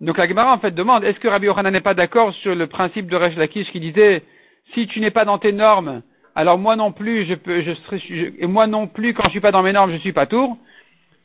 donc 0.01 0.19
la 0.19 0.27
Gemara 0.27 0.53
en 0.53 0.59
fait 0.59 0.73
demande, 0.73 1.05
est-ce 1.05 1.21
que 1.21 1.29
Rabbi 1.29 1.47
Yochanan 1.47 1.73
n'est 1.73 1.81
pas 1.81 1.95
d'accord 1.95 2.35
sur 2.35 2.55
le 2.57 2.67
principe 2.67 3.09
de 3.09 3.17
Resh 3.17 3.37
Lakish 3.37 3.71
qui 3.71 3.79
disait, 3.79 4.25
si 4.75 4.89
tu 4.89 5.01
n'es 5.01 5.13
pas 5.13 5.25
dans 5.25 5.39
tes 5.39 5.53
normes, 5.53 6.03
alors 6.35 6.59
moi 6.59 6.75
non 6.75 6.91
plus, 6.91 7.25
je 7.27 7.35
peux, 7.35 7.63
je 7.63 7.73
serai, 7.73 8.03
et 8.39 8.47
moi 8.49 8.67
non 8.67 8.89
plus, 8.89 9.15
quand 9.15 9.23
je 9.27 9.31
suis 9.31 9.41
pas 9.41 9.53
dans 9.53 9.63
mes 9.63 9.73
normes, 9.73 9.93
je 9.93 9.99
suis 9.99 10.13
pas 10.13 10.27
tour. 10.27 10.57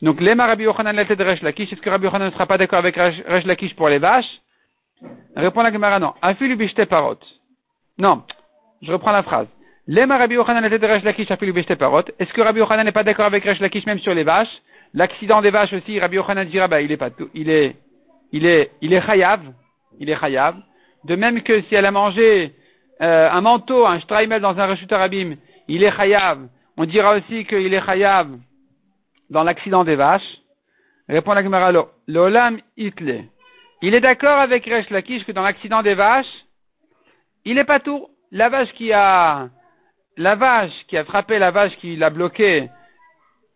Donc, 0.04 0.22
l'ema 0.22 0.46
Rabbi 0.46 0.66
Yochanan 0.66 0.96
la 0.96 1.06
tête 1.06 1.18
de 1.18 1.24
Resh 1.24 1.42
Lakish, 1.42 1.74
est-ce 1.74 1.82
que 1.82 1.90
Rabbi 1.90 2.06
Yochanan 2.06 2.28
ne 2.28 2.34
sera 2.34 2.46
pas 2.46 2.60
d'accord 2.60 2.78
avec 2.78 2.96
Resh 2.98 3.46
Lakish 3.46 3.76
pour 3.76 3.90
les 3.90 3.98
vaches? 3.98 4.42
Répond 5.36 5.64
la 5.64 5.72
Gemara 5.72 6.00
non. 6.00 6.14
Afilu 6.22 6.58
parot. 6.88 7.18
Non. 7.98 8.24
Je 8.84 8.92
reprends 8.92 9.12
la 9.12 9.24
phrase. 9.24 9.48
Est-ce 9.90 10.06
que 12.34 12.42
Rabbi 12.42 12.60
Yochanan 12.60 12.84
n'est 12.84 12.92
pas 12.92 13.04
d'accord 13.04 13.26
avec 13.26 13.46
Resh 13.46 13.60
Lakish 13.62 13.86
même 13.86 14.00
sur 14.00 14.14
les 14.14 14.24
vaches? 14.24 14.50
L'accident 14.94 15.42
des 15.42 15.50
vaches 15.50 15.72
aussi, 15.72 15.98
Rabbi 15.98 16.18
Yochanan 16.18 16.46
dira, 16.46 16.68
bah, 16.68 16.82
il 16.82 16.92
est 16.92 16.98
pas 16.98 17.10
tout, 17.10 17.30
il 17.34 17.50
est, 17.50 17.78
il 18.34 18.46
est, 18.46 18.72
il 18.82 18.92
est 18.92 19.02
chayav, 19.02 19.40
il 20.00 20.10
est 20.10 20.20
chayav. 20.20 20.58
De 21.06 21.16
même 21.16 21.42
que 21.42 21.62
si 21.62 21.76
elle 21.76 21.86
a 21.86 21.92
mangé 21.92 22.54
euh, 23.02 23.30
un 23.32 23.40
manteau, 23.40 23.86
un 23.86 24.02
streimel 24.02 24.42
dans 24.42 24.60
un 24.60 24.66
rechut 24.66 24.92
arabim, 24.92 25.36
il 25.70 25.84
est 25.84 25.96
chayav. 25.96 26.40
On 26.76 26.84
dira 26.84 27.16
aussi 27.16 27.46
qu'il 27.46 27.74
est 27.74 27.86
chayav 27.86 28.28
dans 29.30 29.44
l'accident 29.44 29.86
des 29.86 29.96
vaches. 29.96 30.38
Répond 31.08 31.32
la 31.32 31.44
Gemara, 31.44 31.72
l'olam 32.08 32.60
itle. 32.76 33.24
Il 33.82 33.96
est 33.96 34.02
d'accord 34.02 34.38
avec 34.40 34.66
Resh 34.66 34.90
Lakish 34.90 35.24
que 35.24 35.32
dans 35.32 35.44
l'accident 35.44 35.82
des 35.82 35.94
vaches, 35.94 36.26
il 37.46 37.58
est 37.58 37.64
pas 37.64 37.80
tout. 37.80 38.10
La 38.32 38.50
vache 38.50 38.74
qui 38.74 38.92
a, 38.92 39.48
la 40.18 40.36
vache 40.36 40.74
qui 40.88 40.98
a 40.98 41.06
frappé 41.06 41.40
la 41.40 41.52
vache 41.52 41.76
qui 41.78 41.96
l'a 41.96 42.10
bloqué, 42.10 42.70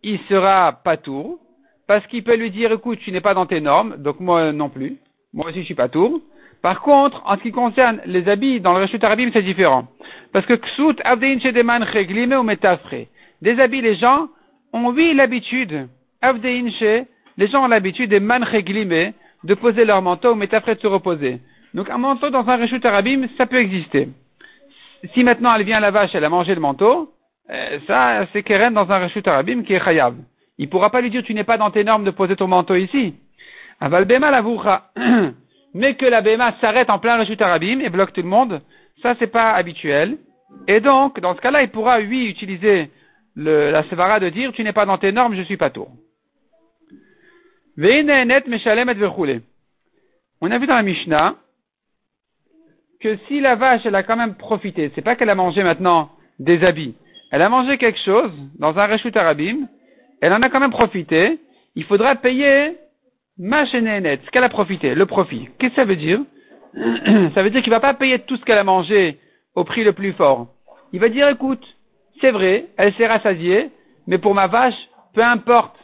il 0.03 0.19
sera 0.29 0.71
pas 0.71 0.97
tout 0.97 1.39
parce 1.87 2.05
qu'il 2.07 2.23
peut 2.23 2.35
lui 2.35 2.51
dire, 2.51 2.71
écoute, 2.71 2.99
tu 2.99 3.11
n'es 3.11 3.21
pas 3.21 3.33
dans 3.33 3.45
tes 3.45 3.59
normes, 3.59 3.97
donc 3.97 4.19
moi 4.19 4.53
non 4.53 4.69
plus. 4.69 4.97
Moi 5.33 5.47
aussi, 5.49 5.59
je 5.59 5.65
suis 5.65 5.75
pas 5.75 5.89
tour. 5.89 6.21
Par 6.61 6.81
contre, 6.81 7.21
en 7.25 7.35
ce 7.37 7.41
qui 7.41 7.51
concerne 7.51 7.99
les 8.05 8.29
habits 8.29 8.61
dans 8.61 8.73
le 8.73 8.83
Reshut 8.83 9.03
Arabim, 9.03 9.29
c'est 9.33 9.41
différent. 9.41 9.87
Parce 10.31 10.45
que 10.45 10.53
ksut 10.53 11.01
avdeinche 11.03 11.43
ou 11.43 12.43
metafre. 12.43 12.95
Des 13.41 13.59
habits, 13.59 13.81
les 13.81 13.95
gens 13.95 14.27
ont, 14.71 14.91
oui, 14.91 15.13
l'habitude, 15.13 15.87
avdeinche, 16.21 17.05
les 17.37 17.47
gens 17.47 17.65
ont 17.65 17.67
l'habitude 17.67 18.09
des 18.09 18.19
manche 18.19 18.51
de 18.51 19.53
poser 19.55 19.85
leur 19.85 20.01
manteau 20.01 20.33
ou 20.33 20.35
metafre 20.35 20.75
de 20.75 20.79
se 20.79 20.87
reposer. 20.87 21.39
Donc, 21.73 21.89
un 21.89 21.97
manteau 21.97 22.29
dans 22.29 22.47
un 22.47 22.57
Reshut 22.57 22.85
Arabim, 22.85 23.27
ça 23.37 23.47
peut 23.47 23.59
exister. 23.59 24.09
Si 25.13 25.23
maintenant 25.23 25.53
elle 25.55 25.65
vient 25.65 25.77
à 25.77 25.81
la 25.81 25.91
vache, 25.91 26.11
elle 26.13 26.25
a 26.25 26.29
mangé 26.29 26.53
le 26.53 26.61
manteau, 26.61 27.13
euh, 27.49 27.79
ça, 27.87 28.27
c'est 28.31 28.43
Keren 28.43 28.73
dans 28.73 28.89
un 28.89 28.99
Reshut 28.99 29.27
Arabim 29.27 29.63
qui 29.63 29.73
est 29.73 29.83
chayav. 29.83 30.15
Il 30.57 30.65
ne 30.65 30.69
pourra 30.69 30.89
pas 30.89 31.01
lui 31.01 31.09
dire 31.09 31.23
tu 31.23 31.33
n'es 31.33 31.43
pas 31.43 31.57
dans 31.57 31.71
tes 31.71 31.83
normes 31.83 32.03
de 32.03 32.11
poser 32.11 32.35
ton 32.35 32.47
manteau 32.47 32.75
ici. 32.75 33.15
Aval 33.79 34.05
Bema 34.05 34.31
Mais 35.73 35.95
que 35.95 36.05
la 36.05 36.21
Bema 36.21 36.53
s'arrête 36.61 36.89
en 36.89 36.99
plein 36.99 37.17
rechute 37.17 37.41
arabim 37.41 37.79
et 37.79 37.89
bloque 37.89 38.13
tout 38.13 38.21
le 38.21 38.27
monde, 38.27 38.61
ça 39.01 39.15
c'est 39.19 39.27
pas 39.27 39.53
habituel. 39.53 40.17
Et 40.67 40.81
donc, 40.81 41.19
dans 41.19 41.35
ce 41.35 41.41
cas-là, 41.41 41.63
il 41.63 41.69
pourra, 41.69 41.99
lui, 41.99 42.27
utiliser 42.27 42.91
le, 43.35 43.71
la 43.71 43.83
sevara 43.85 44.19
de 44.19 44.29
dire 44.29 44.51
tu 44.51 44.63
n'es 44.63 44.73
pas 44.73 44.85
dans 44.85 44.97
tes 44.97 45.11
normes, 45.11 45.35
je 45.35 45.43
suis 45.43 45.57
pas 45.57 45.69
tour. 45.69 45.89
On 50.41 50.51
a 50.51 50.57
vu 50.57 50.67
dans 50.67 50.75
la 50.75 50.83
Mishnah 50.83 51.35
que 53.01 53.17
si 53.27 53.41
la 53.41 53.55
vache, 53.55 53.81
elle 53.85 53.95
a 53.95 54.03
quand 54.03 54.15
même 54.15 54.35
profité, 54.35 54.91
c'est 54.95 55.01
pas 55.01 55.15
qu'elle 55.15 55.29
a 55.29 55.35
mangé 55.35 55.63
maintenant 55.63 56.09
des 56.39 56.63
habits, 56.63 56.95
elle 57.31 57.41
a 57.41 57.49
mangé 57.49 57.77
quelque 57.77 57.99
chose 57.99 58.31
dans 58.59 58.77
un 58.77 58.87
rechute 58.87 59.17
arabim, 59.17 59.67
elle 60.21 60.33
en 60.33 60.41
a 60.41 60.49
quand 60.49 60.59
même 60.59 60.71
profité, 60.71 61.39
il 61.75 61.83
faudra 61.85 62.15
payer 62.15 62.77
ma 63.37 63.63
net, 63.63 64.21
ce 64.25 64.31
qu'elle 64.31 64.43
a 64.43 64.49
profité, 64.49 64.93
le 64.93 65.05
profit. 65.05 65.49
Qu'est-ce 65.57 65.71
que 65.71 65.81
ça 65.81 65.85
veut 65.85 65.95
dire 65.95 66.19
Ça 67.33 67.43
veut 67.43 67.49
dire 67.49 67.61
qu'il 67.61 67.71
va 67.71 67.79
pas 67.79 67.93
payer 67.93 68.19
tout 68.19 68.37
ce 68.37 68.45
qu'elle 68.45 68.57
a 68.57 68.63
mangé 68.63 69.17
au 69.55 69.63
prix 69.63 69.83
le 69.83 69.93
plus 69.93 70.13
fort. 70.13 70.47
Il 70.93 70.99
va 70.99 71.09
dire, 71.09 71.27
écoute, 71.29 71.65
c'est 72.21 72.31
vrai, 72.31 72.67
elle 72.77 72.93
s'est 72.93 73.07
rassasiée, 73.07 73.69
mais 74.07 74.19
pour 74.19 74.35
ma 74.35 74.47
vache, 74.47 74.75
peu 75.13 75.23
importe 75.23 75.75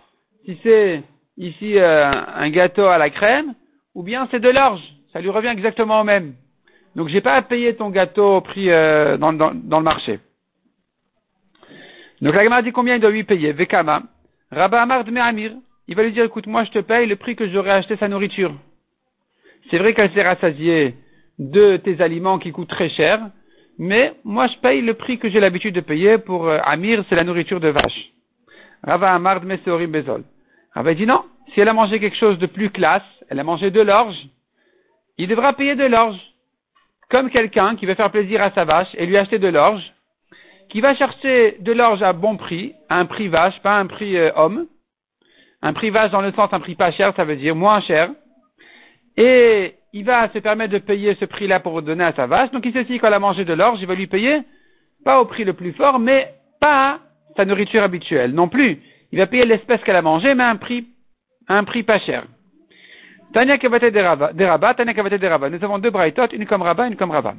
si 0.46 0.58
c'est 0.64 1.04
ici 1.38 1.78
euh, 1.78 2.10
un 2.12 2.50
gâteau 2.50 2.86
à 2.86 2.98
la 2.98 3.10
crème, 3.10 3.54
ou 3.96 4.04
bien 4.04 4.28
c'est 4.32 4.40
de 4.40 4.50
l'orge, 4.50 4.82
ça 5.12 5.20
lui 5.20 5.30
revient 5.30 5.50
exactement 5.50 6.02
au 6.02 6.04
même. 6.04 6.36
Donc 6.98 7.10
j'ai 7.10 7.22
pas 7.22 7.36
à 7.36 7.44
payer 7.44 7.76
ton 7.76 7.92
gâteau 7.92 8.38
au 8.38 8.42
prix 8.42 8.72
euh, 8.72 9.18
dans, 9.18 9.32
le 9.32 9.84
marché. 9.84 10.20
Donc 12.22 12.34
la 12.34 12.44
gamme 12.44 12.64
dit 12.64 12.72
combien 12.72 12.96
il 12.96 13.00
doit 13.00 13.12
lui 13.12 13.24
payer? 13.24 13.54
Vekama. 13.54 14.02
Rabba 14.52 14.82
Amar 14.82 15.06
Amir, 15.06 15.52
il 15.88 15.96
va 15.96 16.02
lui 16.02 16.12
dire, 16.12 16.24
écoute, 16.24 16.48
moi 16.48 16.64
je 16.64 16.72
te 16.72 16.80
paye 16.80 17.06
le 17.06 17.16
prix 17.16 17.36
que 17.36 17.48
j'aurais 17.50 17.72
acheté 17.72 17.98
sa 17.98 18.08
nourriture. 18.08 18.52
C'est 19.70 19.78
vrai 19.78 19.94
qu'elle 19.94 20.12
s'est 20.14 20.24
rassasiée 20.24 20.96
de 21.38 21.78
tes 21.78 22.02
aliments 22.02 22.40
qui 22.40 22.52
coûtent 22.52 22.70
très 22.70 22.90
cher, 22.90 23.22
mais 23.78 24.16
moi 24.24 24.48
je 24.48 24.58
paye 24.58 24.82
le 24.82 24.96
prix 24.96 25.20
que 25.20 25.30
j'ai 25.30 25.40
l'habitude 25.40 25.76
de 25.76 25.82
payer 25.82 26.18
pour 26.18 26.48
euh, 26.48 26.58
Amir, 26.64 27.06
c'est 27.10 27.16
la 27.16 27.24
nourriture 27.24 27.60
de 27.60 27.70
vache. 27.70 28.12
Rabba 28.84 29.14
Amar 29.14 29.44
Meseorim 29.44 29.92
Bezol. 29.92 30.24
Rabba 30.74 30.96
dit 30.96 31.06
non, 31.06 31.26
si 31.54 31.62
elle 31.62 31.70
a 31.70 31.74
mangé 31.74 32.00
quelque 32.00 32.18
chose 32.18 32.40
de 32.40 32.48
plus 32.48 32.72
classe, 32.72 33.04
elle 33.30 33.40
a 33.40 33.44
mangé 33.44 33.70
de 33.70 33.82
l'orge, 33.82 34.18
il 35.20 35.28
devra 35.28 35.54
payer 35.54 35.76
de 35.76 35.86
l'orge. 35.86 36.20
Comme 37.10 37.30
quelqu'un 37.30 37.76
qui 37.76 37.86
veut 37.86 37.96
faire 37.96 38.12
plaisir 38.12 38.42
à 38.42 38.52
sa 38.52 38.66
vache 38.66 38.90
et 38.96 39.06
lui 39.06 39.18
acheter 39.18 39.40
de 39.40 39.48
l'orge, 39.48 39.94
qui 40.70 40.82
va 40.82 40.96
chercher 40.96 41.58
de 41.60 41.72
l'orge 41.72 42.02
à 42.04 42.14
bon 42.14 42.36
prix, 42.36 42.74
à 42.90 43.00
un 43.00 43.06
prix 43.06 43.30
vache, 43.30 43.58
pas 43.62 43.78
un 43.78 43.86
prix 43.86 44.18
euh, 44.18 44.32
homme. 44.36 44.68
Un 45.62 45.74
prix 45.74 45.90
vache 45.90 46.12
dans 46.12 46.22
le 46.22 46.32
sens 46.34 46.50
un 46.52 46.60
prix 46.60 46.76
pas 46.76 46.92
cher, 46.92 47.14
ça 47.16 47.24
veut 47.24 47.38
dire 47.38 47.56
moins 47.56 47.80
cher. 47.82 48.10
Et 49.16 49.76
il 49.94 50.04
va 50.04 50.30
se 50.32 50.40
permettre 50.40 50.74
de 50.74 50.80
payer 50.80 51.16
ce 51.20 51.26
prix-là 51.26 51.60
pour 51.60 51.82
donner 51.82 52.04
à 52.04 52.14
sa 52.14 52.28
vache. 52.28 52.52
Donc 52.52 52.66
il 52.66 52.74
sait 52.74 52.86
si 52.86 53.00
quand 53.00 53.12
a 53.12 53.20
mangé 53.20 53.46
de 53.46 53.54
l'orge, 53.54 53.80
il 53.82 53.88
va 53.88 53.96
lui 53.96 54.08
payer 54.08 54.42
pas 55.04 55.22
au 55.22 55.26
prix 55.26 55.46
le 55.46 55.54
plus 55.54 55.72
fort, 55.74 56.00
mais 56.00 56.34
pas 56.60 57.00
sa 57.38 57.46
nourriture 57.46 57.84
habituelle 57.84 58.34
non 58.34 58.50
plus. 58.50 58.82
Il 59.12 59.20
va 59.20 59.28
payer 59.28 59.46
l'espèce 59.46 59.82
qu'elle 59.84 59.96
a 59.96 60.02
mangée, 60.02 60.36
mais 60.36 60.44
à 60.44 60.50
un 60.50 60.58
prix, 60.58 60.88
un 61.48 61.64
prix 61.64 61.84
pas 61.84 62.00
cher. 62.00 62.26
Tania 63.34 63.58
Kavate 63.58 63.86
des 63.86 64.02
Rabat, 64.02 64.74
Tania 64.76 64.94
Kavate 64.94 65.16
des 65.16 65.28
Rabat. 65.28 65.50
Nous 65.50 65.64
avons 65.64 65.80
deux 65.80 65.90
braïtotes, 65.90 66.34
une 66.34 66.46
comme 66.46 66.62
Rabat, 66.62 66.88
une 66.88 66.96
comme 66.96 67.12
Rabat. 67.12 67.36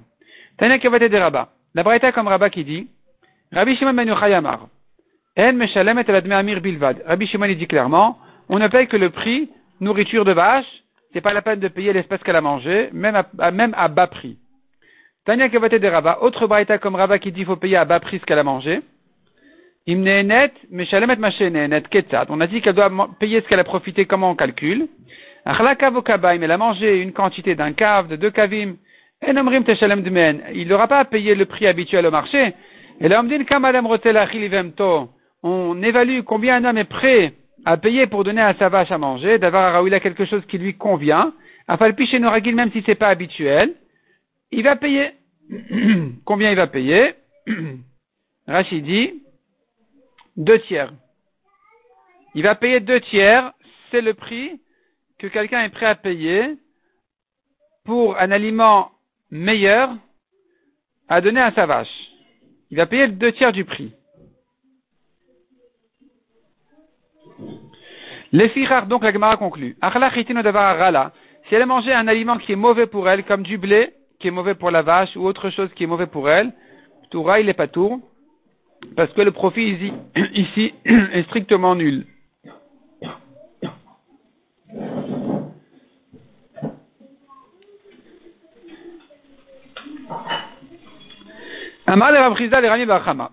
Tania 0.59 0.78
Kavate 0.78 1.04
des 1.04 1.18
Rabat. 1.18 1.49
La 1.75 1.83
braïta 1.83 2.12
comme 2.12 2.28
Rabat 2.28 2.50
qui 2.50 2.64
dit, 2.64 2.88
Rabbi 3.52 3.76
Shimon 3.76 3.95
ben 3.95 4.09
Yochai 4.09 4.35
Amar. 4.35 4.68
En 5.38 5.52
meshalem 5.52 5.99
et 5.99 6.33
amir 6.33 6.61
bilvad. 6.61 7.02
Rabbi 7.07 7.26
Shimon 7.26 7.47
dit 7.49 7.66
clairement, 7.66 8.18
on 8.49 8.59
ne 8.59 8.68
paye 8.68 8.88
que 8.88 8.97
le 8.97 9.11
prix 9.11 9.50
nourriture 9.80 10.25
de 10.25 10.33
vache, 10.33 10.66
c'est 11.12 11.21
pas 11.21 11.33
la 11.33 11.42
peine 11.42 11.61
de 11.61 11.68
payer 11.68 11.92
l'espèce 11.92 12.23
qu'elle 12.23 12.37
a 12.37 12.40
mangée, 12.40 12.90
même 12.92 13.23
à, 13.38 13.50
même 13.50 13.75
à 13.76 13.88
bas 13.88 14.09
prix. 14.09 14.38
Tanya 15.25 15.49
Kavate 15.49 15.75
de 15.75 15.87
Rabat, 15.88 16.18
autre 16.23 16.47
braïta 16.47 16.78
comme 16.78 16.97
Rabat 16.97 17.18
qui 17.18 17.30
dit 17.30 17.40
qu'il 17.40 17.47
faut 17.47 17.57
payer 17.57 17.76
à 17.76 17.85
bas 17.85 18.00
prix 18.00 18.18
ce 18.18 18.25
qu'elle 18.25 18.38
a 18.38 18.45
mangé. 18.45 18.80
Meshalem. 19.87 21.16
On 22.28 22.40
a 22.40 22.47
dit 22.47 22.61
qu'elle 22.61 22.75
doit 22.75 22.90
payer 23.18 23.40
ce 23.40 23.49
qu'elle 23.49 23.61
a 23.61 23.64
profité, 23.64 24.04
comment 24.04 24.30
on 24.30 24.35
calcule. 24.35 24.88
Elle 25.49 26.50
a 26.50 26.59
mangé 26.59 27.00
une 27.00 27.12
quantité 27.12 27.55
d'un 27.55 27.73
cave, 27.73 28.09
de 28.09 28.17
deux 28.17 28.31
kavim. 28.31 28.76
Enomrim 29.26 29.64
teshalem 29.64 30.02
dmen. 30.02 30.43
Il 30.52 30.69
n'aura 30.69 30.87
pas 30.88 30.99
à 30.99 31.05
payer 31.07 31.35
le 31.35 31.47
prix 31.47 31.67
habituel 31.67 32.07
au 32.07 32.11
marché, 32.11 32.55
et 33.00 33.09
là, 33.09 33.23
on 35.43 35.83
évalue 35.83 36.21
combien 36.21 36.57
un 36.57 36.64
homme 36.64 36.78
est 36.78 36.85
prêt 36.85 37.33
à 37.64 37.76
payer 37.76 38.07
pour 38.07 38.25
donner 38.25 38.43
à 38.43 38.55
sa 38.55 38.69
vache 38.69 38.90
à 38.90 38.99
manger, 38.99 39.38
d'avoir 39.38 39.76
à 39.76 40.00
quelque 40.00 40.26
chose 40.26 40.45
qui 40.47 40.59
lui 40.59 40.75
convient, 40.75 41.33
afin 41.67 41.90
chez 42.07 42.19
Noragil, 42.19 42.55
même 42.55 42.71
si 42.73 42.83
c'est 42.85 42.95
pas 42.95 43.09
habituel, 43.09 43.75
il 44.52 44.62
va 44.62 44.76
payer. 44.76 45.12
combien 46.25 46.50
il 46.50 46.57
va 46.57 46.67
payer? 46.67 47.14
Rachid 48.47 48.85
dit, 48.85 49.23
deux 50.37 50.59
tiers. 50.61 50.93
Il 52.35 52.43
va 52.43 52.55
payer 52.55 52.81
deux 52.81 53.00
tiers, 53.00 53.52
c'est 53.90 54.02
le 54.02 54.14
prix 54.14 54.61
que 55.19 55.27
quelqu'un 55.27 55.63
est 55.63 55.71
prêt 55.71 55.87
à 55.87 55.95
payer 55.95 56.57
pour 57.85 58.19
un 58.19 58.31
aliment 58.31 58.93
meilleur 59.31 59.91
à 61.09 61.21
donner 61.21 61.41
à 61.41 61.53
sa 61.53 61.67
vache. 61.67 61.89
Il 62.71 62.77
va 62.77 62.87
payer 62.87 63.09
deux 63.09 63.33
tiers 63.33 63.53
du 63.53 63.65
prix. 63.65 63.93
Les 68.31 68.51
firar, 68.51 68.87
donc 68.87 69.03
la 69.03 69.13
Gemara 69.13 69.39
conclut. 69.39 69.77
Si 69.81 71.55
elle 71.55 71.63
a 71.63 71.67
mangé 71.67 71.95
un 71.95 72.09
aliment 72.09 72.37
qui 72.37 72.53
est 72.53 72.57
mauvais 72.57 72.87
pour 72.87 73.09
elle, 73.09 73.25
comme 73.25 73.43
du 73.43 73.57
blé, 73.57 73.95
qui 74.21 74.29
est 74.29 74.33
mauvais 74.33 74.55
pour 74.55 74.71
la 74.71 74.83
vache, 74.83 75.17
ou 75.17 75.25
autre 75.25 75.49
chose 75.49 75.71
qui 75.75 75.85
est 75.85 75.87
mauvais 75.87 76.07
pour 76.07 76.29
elle, 76.29 76.53
Toura, 77.11 77.41
il 77.41 77.47
n'est 77.47 77.55
pas 77.55 77.69
tour, 77.69 78.01
parce 78.97 79.11
que 79.15 79.23
le 79.23 79.33
profit 79.33 79.93
ici 80.35 80.75
est 80.85 81.23
strictement 81.25 81.75
nul. 81.75 82.07
Amar 91.88 92.12
le 92.12 92.18
Rabchizda 92.18 92.61
le 92.61 92.68
Rami 92.68 92.85
Bachama. 92.85 93.30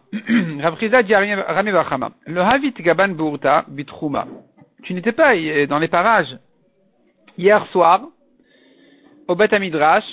Rabchizda 0.62 1.04
dit 1.04 1.14
Rami 1.14 1.72
Bachama. 1.72 2.12
Le 2.26 2.40
Havit 2.40 2.72
Gaban 2.72 3.10
Bourta 3.10 3.66
Bitrouma. 3.68 4.28
Tu 4.84 4.94
n'étais 4.94 5.12
pas 5.12 5.34
dans 5.68 5.78
les 5.78 5.90
parages 5.90 6.38
hier 7.38 7.66
soir 7.68 8.02
au 9.28 9.36
Bet 9.36 9.60
Midrash. 9.60 10.06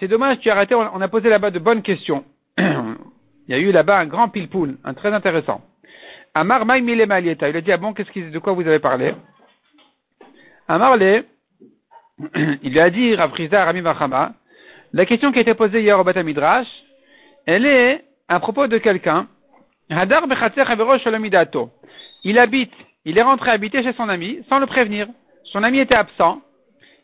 C'est 0.00 0.08
dommage, 0.08 0.38
tu 0.40 0.48
as 0.48 0.54
arrêté, 0.54 0.74
on 0.74 1.00
a 1.02 1.08
posé 1.08 1.28
là-bas 1.28 1.50
de 1.50 1.58
bonnes 1.58 1.82
questions. 1.82 2.24
Il 2.56 2.96
y 3.48 3.54
a 3.54 3.58
eu 3.58 3.70
là-bas 3.70 3.98
un 3.98 4.06
grand 4.06 4.30
pilpoul, 4.30 4.78
un 4.84 4.94
très 4.94 5.12
intéressant. 5.12 5.60
Amar 6.32 6.64
Maï 6.64 6.80
Mile 6.80 7.04
Malieta. 7.06 7.50
Il 7.50 7.56
a 7.58 7.60
dit, 7.60 7.72
ah 7.72 7.76
bon, 7.76 7.92
qu'est-ce 7.92 8.30
de 8.30 8.38
quoi 8.38 8.54
vous 8.54 8.66
avez 8.66 8.78
parlé? 8.78 9.14
Amar 10.66 10.96
le, 10.96 11.26
il 12.62 12.72
lui 12.72 12.80
a 12.80 12.88
dit, 12.88 13.14
Rabchizda 13.14 13.66
Rami 13.66 13.82
Bachama, 13.82 14.32
la 14.94 15.06
question 15.06 15.32
qui 15.32 15.38
a 15.38 15.42
été 15.42 15.54
posée 15.54 15.80
hier 15.80 15.98
au 15.98 16.04
Bata 16.04 16.22
Midrash, 16.22 16.68
elle 17.46 17.66
est 17.66 18.04
à 18.28 18.38
propos 18.38 18.68
de 18.68 18.78
quelqu'un. 18.78 19.26
Hadar 19.90 20.22
Il 22.22 22.38
habite, 22.38 22.72
il 23.04 23.18
est 23.18 23.22
rentré 23.22 23.50
habiter 23.50 23.82
chez 23.82 23.92
son 23.94 24.08
ami 24.08 24.44
sans 24.48 24.60
le 24.60 24.66
prévenir. 24.66 25.08
Son 25.46 25.64
ami 25.64 25.80
était 25.80 25.96
absent. 25.96 26.42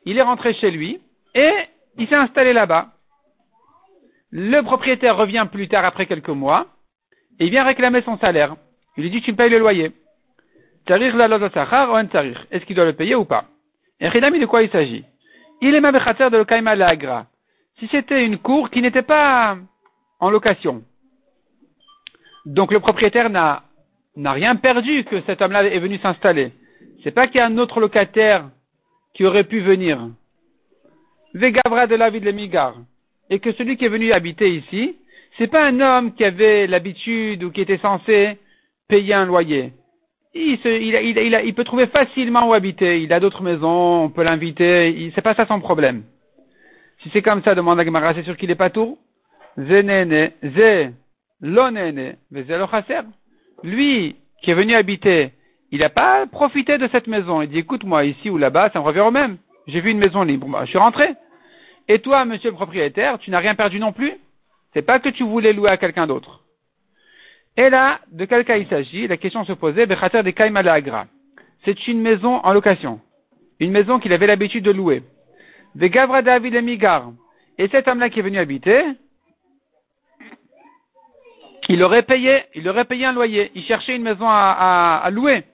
Il 0.05 0.19
est 0.19 0.23
rentré 0.23 0.55
chez 0.55 0.71
lui 0.71 1.01
et 1.35 1.53
il 1.99 2.07
s'est 2.07 2.15
installé 2.15 2.53
là-bas. 2.53 2.91
Le 4.31 4.61
propriétaire 4.61 5.17
revient 5.17 5.49
plus 5.51 5.67
tard 5.67 5.85
après 5.85 6.07
quelques 6.07 6.29
mois 6.29 6.69
et 7.41 7.47
il 7.47 7.51
vient 7.51 7.65
réclamer 7.65 8.03
son 8.03 8.19
salaire. 8.19 8.55
Il 8.97 9.03
lui 9.03 9.11
dit 9.11 9.21
tu 9.21 9.33
me 9.33 9.37
payes 9.37 9.51
le 9.51 9.59
loyer. 9.59 9.91
Est-ce 10.89 12.65
qu'il 12.67 12.77
doit 12.77 12.85
le 12.85 12.93
payer 12.93 13.17
ou 13.17 13.25
pas? 13.25 13.47
Et 13.99 14.09
de 14.09 14.47
quoi 14.47 14.63
il 14.63 14.71
s'agit? 14.71 15.05
Il 15.61 15.75
est 15.75 15.81
de 15.81 16.37
l'Okaima 16.37 16.77
Lagra 16.77 17.27
si 17.81 17.89
c'était 17.89 18.25
une 18.25 18.39
cour 18.39 18.71
qui 18.71 18.83
n'était 18.83 19.03
pas 19.03 19.57
en 20.21 20.31
location. 20.31 20.85
Donc 22.45 22.73
le 22.73 22.81
propriétaire 22.81 23.31
n'a, 23.31 23.65
rien 24.17 24.55
perdu 24.57 25.05
que 25.05 25.23
cet 25.23 25.41
homme-là 25.41 25.65
est 25.65 25.79
venu 25.79 25.99
s'installer. 25.99 26.53
C'est 27.03 27.11
pas 27.11 27.27
qu'il 27.27 27.39
y 27.39 27.41
a 27.41 27.47
un 27.47 27.59
autre 27.59 27.81
locataire 27.81 28.51
qui 29.15 29.25
aurait 29.25 29.45
pu 29.45 29.61
venir. 29.61 30.09
Vegavra 31.33 31.87
de 31.87 31.95
la 31.95 32.11
ville 32.11 32.25
de 32.25 32.33
Migar. 32.33 32.75
Et 33.31 33.39
que 33.39 33.53
celui 33.53 33.77
qui 33.77 33.87
est 33.87 33.89
venu 33.89 34.13
habiter 34.13 34.55
ici, 34.55 34.97
c'est 35.39 35.47
pas 35.47 35.65
un 35.65 35.81
homme 35.81 36.13
qui 36.15 36.25
avait 36.25 36.67
l'habitude 36.67 37.43
ou 37.45 37.51
qui 37.51 37.63
était 37.63 37.79
censé 37.79 38.39
payer 38.89 39.15
un 39.15 39.25
loyer. 39.25 39.73
Il, 40.35 40.59
il, 40.65 41.41
il, 41.45 41.55
peut 41.55 41.65
trouver 41.65 41.87
facilement 41.87 42.49
où 42.49 42.53
habiter. 42.53 43.01
Il 43.03 43.13
a 43.13 43.21
d'autres 43.21 43.43
maisons, 43.43 44.05
on 44.05 44.11
peut 44.11 44.23
l'inviter. 44.23 45.11
C'est 45.15 45.23
pas 45.23 45.35
ça 45.35 45.47
son 45.47 45.61
problème. 45.61 46.05
Si 47.03 47.11
c'est 47.13 47.23
comme 47.23 47.43
ça, 47.43 47.55
demande 47.55 47.83
Gemara, 47.83 48.15
c'est 48.15 48.25
sûr 48.25 48.37
qu'il 48.37 48.51
est 48.51 48.57
pas 48.57 48.71
tout. 48.71 48.99
Zenene, 49.57 50.33
ze, 50.43 50.93
lonene, 51.41 52.17
Lui, 53.63 54.17
qui 54.43 54.51
est 54.51 54.55
venu 54.55 54.75
habiter, 54.75 55.33
il 55.71 55.81
n'a 55.81 55.89
pas 55.89 56.27
profité 56.27 56.79
de 56.79 56.89
cette 56.89 57.07
maison. 57.07 57.43
Il 57.43 57.49
dit, 57.49 57.59
écoute, 57.59 57.85
moi, 57.85 58.05
ici 58.05 58.29
ou 58.29 58.39
là-bas, 58.39 58.71
ça 58.73 58.81
me 58.81 58.85
revient 58.85 59.01
au 59.01 59.11
même. 59.11 59.39
J'ai 59.67 59.81
vu 59.81 59.91
une 59.91 59.99
maison 59.99 60.23
libre. 60.23 60.49
Bah, 60.49 60.65
je 60.65 60.71
suis 60.71 60.79
rentré. 60.79 61.15
Et 61.89 62.01
toi, 62.01 62.25
monsieur 62.25 62.51
le 62.51 62.57
propriétaire, 62.57 63.19
tu 63.19 63.31
n'as 63.31 63.39
rien 63.39 63.55
perdu 63.55 63.81
non 63.81 63.93
plus? 63.93 64.13
C'est 64.73 64.83
pas 64.83 65.01
que 65.01 65.09
tu 65.09 65.25
voulais 65.25 65.53
louer 65.53 65.71
à 65.71 65.77
quelqu'un 65.77 66.07
d'autre. 66.07 66.45
Et 67.57 67.71
là, 67.71 68.01
de 68.13 68.25
quel 68.25 68.45
cas 68.45 68.57
il 68.57 68.69
s'agit? 68.69 69.09
La 69.09 69.17
question 69.17 69.45
se 69.45 69.53
posait, 69.53 69.87
Bechater 69.87 70.23
de 70.23 70.31
Kaimalagra. 70.31 71.07
C'est 71.65 71.89
une 71.89 72.01
maison 72.01 72.37
en 72.37 72.53
location. 72.53 73.01
Une 73.59 73.73
maison 73.73 73.99
qu'il 73.99 74.13
avait 74.13 74.27
l'habitude 74.27 74.65
de 74.65 74.71
louer. 74.71 75.03
De 75.75 75.87
Gavra 75.87 76.23
David 76.23 76.55
et 76.55 76.63
Migar. 76.63 77.13
Et 77.59 77.69
cet 77.69 77.89
homme-là 77.89 78.11
qui 78.11 78.21
est 78.21 78.23
venu 78.23 78.39
habiter, 78.39 78.85
il 81.69 81.83
aurait 81.85 82.03
payé, 82.03 82.43
il 82.55 82.69
aurait 82.69 82.85
payé 82.85 83.07
un 83.07 83.13
loyer. 83.13 83.53
Il 83.55 83.63
cherchait 83.65 83.95
une 83.95 84.03
maison 84.03 84.27
à, 84.29 85.09
louer. 85.13 85.45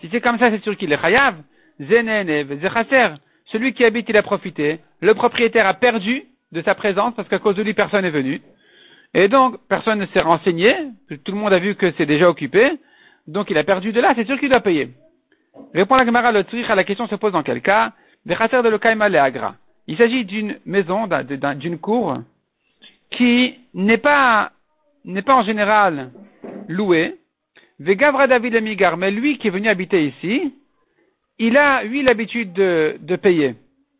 Si 0.00 0.08
c'est 0.12 0.20
comme 0.20 0.38
ça, 0.38 0.50
c'est 0.50 0.62
sûr 0.62 0.76
qu'il 0.76 0.92
est 0.92 1.00
chayav. 1.00 1.36
Zenenev, 1.80 2.60
Zechaser. 2.60 3.14
Celui 3.46 3.72
qui 3.72 3.84
habite, 3.84 4.06
il 4.08 4.16
a 4.16 4.22
profité. 4.22 4.80
Le 5.00 5.14
propriétaire 5.14 5.66
a 5.66 5.74
perdu 5.74 6.24
de 6.52 6.62
sa 6.62 6.74
présence 6.74 7.14
parce 7.14 7.28
qu'à 7.28 7.38
cause 7.38 7.54
de 7.54 7.62
lui, 7.62 7.72
personne 7.72 8.02
n'est 8.02 8.10
venu. 8.10 8.42
Et 9.14 9.28
donc, 9.28 9.56
personne 9.68 9.98
ne 9.98 10.06
s'est 10.06 10.20
renseigné. 10.20 10.74
Tout 11.24 11.32
le 11.32 11.38
monde 11.38 11.52
a 11.52 11.58
vu 11.58 11.74
que 11.74 11.90
c'est 11.96 12.04
déjà 12.04 12.28
occupé. 12.28 12.72
Donc, 13.26 13.48
il 13.48 13.56
a 13.56 13.64
perdu 13.64 13.92
de 13.92 14.00
là. 14.00 14.12
C'est 14.14 14.26
sûr 14.26 14.38
qu'il 14.38 14.50
doit 14.50 14.60
payer. 14.60 14.90
Répond 15.72 15.94
la 15.94 16.04
Gemara 16.04 16.32
le 16.32 16.44
à 16.68 16.74
la 16.74 16.84
question 16.84 17.08
se 17.08 17.14
pose 17.14 17.32
dans 17.32 17.42
quel 17.42 17.62
cas? 17.62 17.92
De 18.26 19.52
Il 19.86 19.96
s'agit 19.96 20.24
d'une 20.24 20.58
maison, 20.66 21.08
d'une 21.56 21.78
cour, 21.78 22.18
qui 23.10 23.54
n'est 23.72 23.98
pas, 23.98 24.52
n'est 25.04 25.22
pas 25.22 25.36
en 25.36 25.42
général 25.42 26.10
louée. 26.68 27.14
Vegavra 27.78 28.26
David 28.26 28.56
Amigar, 28.56 28.96
mais 28.96 29.10
lui 29.10 29.38
qui 29.38 29.48
est 29.48 29.50
venu 29.50 29.68
habiter 29.68 30.06
ici, 30.06 30.54
il 31.38 31.56
a 31.56 31.84
eu 31.84 32.02
l'habitude 32.02 32.52
de, 32.52 32.96
de 33.00 33.16
payer. 33.16 33.54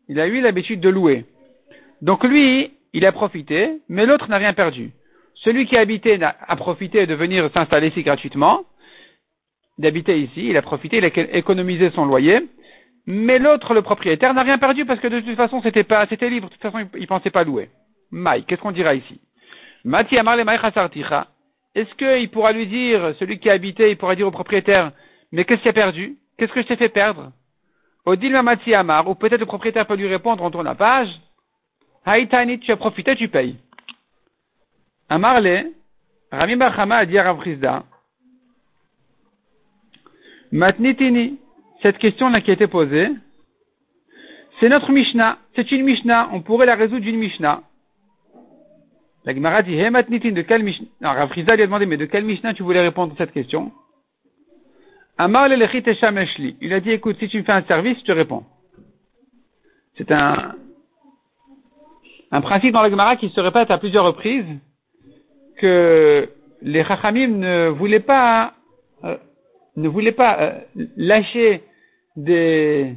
Il 0.09 0.19
a 0.19 0.27
eu 0.27 0.41
l'habitude 0.41 0.81
de 0.81 0.89
louer. 0.89 1.25
Donc 2.01 2.23
lui, 2.23 2.71
il 2.93 3.05
a 3.05 3.11
profité, 3.11 3.79
mais 3.87 4.05
l'autre 4.05 4.29
n'a 4.29 4.37
rien 4.37 4.53
perdu. 4.53 4.91
Celui 5.35 5.67
qui 5.67 5.77
a 5.77 5.81
habité 5.81 6.19
a 6.21 6.55
profité 6.55 7.05
de 7.05 7.13
venir 7.13 7.49
s'installer 7.53 7.89
ici 7.89 8.01
gratuitement, 8.01 8.65
d'habiter 9.77 10.19
ici, 10.19 10.47
il 10.47 10.57
a 10.57 10.61
profité, 10.63 10.97
il 10.97 11.05
a 11.05 11.37
économisé 11.37 11.91
son 11.91 12.05
loyer, 12.05 12.41
mais 13.07 13.39
l'autre, 13.39 13.73
le 13.73 13.81
propriétaire, 13.81 14.33
n'a 14.33 14.43
rien 14.43 14.57
perdu 14.57 14.85
parce 14.85 14.99
que 14.99 15.07
de 15.07 15.21
toute 15.21 15.37
façon, 15.37 15.61
c'était 15.61 16.29
libre. 16.29 16.49
De 16.49 16.53
toute 16.53 16.61
façon, 16.61 16.85
il, 16.97 17.07
pensait 17.07 17.29
pas 17.29 17.45
louer. 17.45 17.69
Maï, 18.11 18.43
qu'est-ce 18.43 18.61
qu'on 18.61 18.73
dira 18.73 18.95
ici? 18.95 19.21
Mati 19.85 20.17
Amar 20.17 20.37
Est-ce 20.37 21.95
qu'il 21.95 22.29
pourra 22.29 22.51
lui 22.51 22.67
dire, 22.67 23.15
celui 23.17 23.39
qui 23.39 23.49
a 23.49 23.53
habité, 23.53 23.91
il 23.91 23.97
pourra 23.97 24.15
dire 24.15 24.27
au 24.27 24.31
propriétaire, 24.31 24.91
mais 25.31 25.45
qu'est-ce 25.45 25.61
qu'il 25.61 25.69
a 25.69 25.73
perdu? 25.73 26.17
Qu'est-ce 26.37 26.51
que 26.51 26.61
je 26.61 26.67
t'ai 26.67 26.75
fait 26.75 26.89
perdre? 26.89 27.31
Odil 28.05 28.33
Mati 28.41 28.73
Amar, 28.73 29.07
ou 29.07 29.15
peut-être 29.15 29.39
le 29.39 29.45
propriétaire 29.45 29.87
peut 29.87 29.95
lui 29.95 30.07
répondre, 30.07 30.43
on 30.43 30.51
tourne 30.51 30.65
la 30.65 30.75
page. 30.75 31.09
Haïtani, 32.05 32.59
tu 32.59 32.73
as 32.73 32.77
profité, 32.77 33.15
tu 33.15 33.29
payes. 33.29 33.55
Amarle, 35.07 35.67
Rami 36.29 36.57
Bachama 36.57 36.97
a 36.97 37.05
dit 37.05 37.17
à 37.17 37.83
Matnitini, 40.51 41.39
cette 41.81 41.97
question-là 41.97 42.41
qui 42.41 42.51
a 42.51 42.53
été 42.53 42.67
posée, 42.67 43.09
c'est 44.59 44.69
notre 44.69 44.91
Mishnah. 44.91 45.37
C'est 45.55 45.71
une 45.71 45.83
Mishnah. 45.83 46.29
On 46.33 46.41
pourrait 46.41 46.65
la 46.65 46.75
résoudre 46.75 47.01
d'une 47.01 47.17
Mishnah. 47.17 47.61
La 49.25 49.35
Gemara 49.35 49.61
dit, 49.61 49.75
de 49.75 50.41
quelle 50.41 50.63
Mishnah? 50.63 50.87
Non, 51.01 51.09
Rav 51.09 51.33
lui 51.33 51.43
a 51.47 51.57
demandé, 51.57 51.85
mais 51.85 51.97
de 51.97 52.05
quelle 52.05 52.23
Mishnah 52.23 52.53
tu 52.53 52.63
voulais 52.63 52.81
répondre 52.81 53.13
à 53.13 53.17
cette 53.17 53.33
question? 53.33 53.71
Amar 55.17 55.49
Il 55.49 56.73
a 56.73 56.79
dit, 56.79 56.91
écoute, 56.91 57.17
si 57.19 57.27
tu 57.27 57.39
me 57.39 57.43
fais 57.43 57.53
un 57.53 57.63
service, 57.63 57.99
je 57.99 58.05
te 58.05 58.11
réponds. 58.11 58.45
C'est 59.97 60.11
un, 60.11 60.55
un 62.31 62.41
principe 62.41 62.73
dans 62.73 62.81
la 62.81 62.89
Gemara 62.89 63.15
qui 63.15 63.29
se 63.29 63.39
répète 63.39 63.69
à 63.71 63.77
plusieurs 63.77 64.05
reprises 64.05 64.45
que 65.57 66.29
les 66.61 66.83
Chachamim 66.85 67.27
ne 67.27 67.67
voulaient 67.69 67.99
pas, 67.99 68.53
euh, 69.03 69.17
ne 69.75 69.87
voulaient 69.87 70.11
pas 70.11 70.39
euh, 70.39 70.59
lâcher 70.95 71.63
des, 72.17 72.95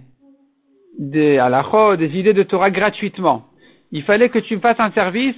des 0.99 1.39
des 1.99 2.19
idées 2.19 2.33
de 2.33 2.43
Torah 2.43 2.71
gratuitement. 2.71 3.47
Il 3.93 4.03
fallait 4.03 4.31
que 4.31 4.39
tu 4.39 4.57
me 4.57 4.61
fasses 4.61 4.81
un 4.81 4.91
service 4.93 5.37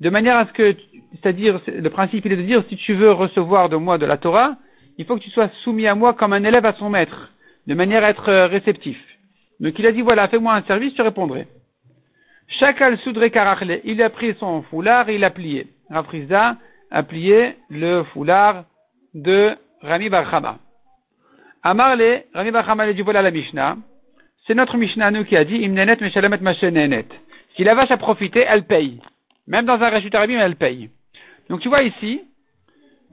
de 0.00 0.10
manière 0.10 0.36
à 0.36 0.46
ce 0.46 0.52
que, 0.52 0.76
c'est-à-dire, 1.12 1.60
le 1.66 1.88
principe 1.88 2.24
il 2.26 2.32
est 2.32 2.36
de 2.36 2.42
dire, 2.42 2.62
si 2.68 2.76
tu 2.76 2.94
veux 2.94 3.12
recevoir 3.12 3.68
de 3.68 3.76
moi 3.76 3.98
de 3.98 4.06
la 4.06 4.18
Torah, 4.18 4.56
il 4.98 5.04
faut 5.04 5.16
que 5.16 5.22
tu 5.22 5.30
sois 5.30 5.48
soumis 5.62 5.86
à 5.86 5.94
moi 5.94 6.12
comme 6.14 6.32
un 6.32 6.44
élève 6.44 6.66
à 6.66 6.74
son 6.74 6.90
maître, 6.90 7.30
de 7.66 7.74
manière 7.74 8.04
à 8.04 8.10
être 8.10 8.28
euh, 8.28 8.46
réceptif. 8.46 8.98
Donc 9.60 9.78
il 9.78 9.86
a 9.86 9.92
dit, 9.92 10.02
voilà, 10.02 10.28
fais-moi 10.28 10.54
un 10.54 10.62
service, 10.62 10.94
je 10.96 11.02
répondrai. 11.02 11.46
Chakal 12.48 12.98
soudre 12.98 13.26
karachle, 13.28 13.80
il 13.84 14.02
a 14.02 14.10
pris 14.10 14.34
son 14.38 14.62
foulard 14.62 15.08
et 15.08 15.14
il 15.14 15.24
a 15.24 15.30
plié. 15.30 15.68
Rafrizda, 15.90 16.58
à 16.90 17.02
plier 17.02 17.56
le 17.70 18.02
foulard 18.12 18.64
de 19.14 19.56
Rami 19.80 20.08
Barchama. 20.08 20.58
Amarle, 21.66 22.24
Rami 22.34 22.50
Barchama 22.50 22.92
du 22.92 23.00
voilà 23.00 23.22
la 23.22 23.30
Mishnah. 23.30 23.78
C'est 24.46 24.54
notre 24.54 24.76
Mishnah 24.76 25.10
nous 25.10 25.24
qui 25.24 25.34
a 25.34 25.46
dit 25.46 25.56
Imnenet 25.56 25.96
Meshalemet 25.98 26.36
Mashenenet. 26.36 27.06
Si 27.56 27.64
la 27.64 27.74
vache 27.74 27.90
a 27.90 27.96
profité, 27.96 28.44
elle 28.46 28.66
paye. 28.66 29.00
Même 29.46 29.64
dans 29.64 29.80
un 29.80 29.88
rachut 29.88 30.14
arabim, 30.14 30.38
elle 30.38 30.56
paye. 30.56 30.90
Donc 31.48 31.60
tu 31.60 31.70
vois 31.70 31.82
ici 31.82 32.20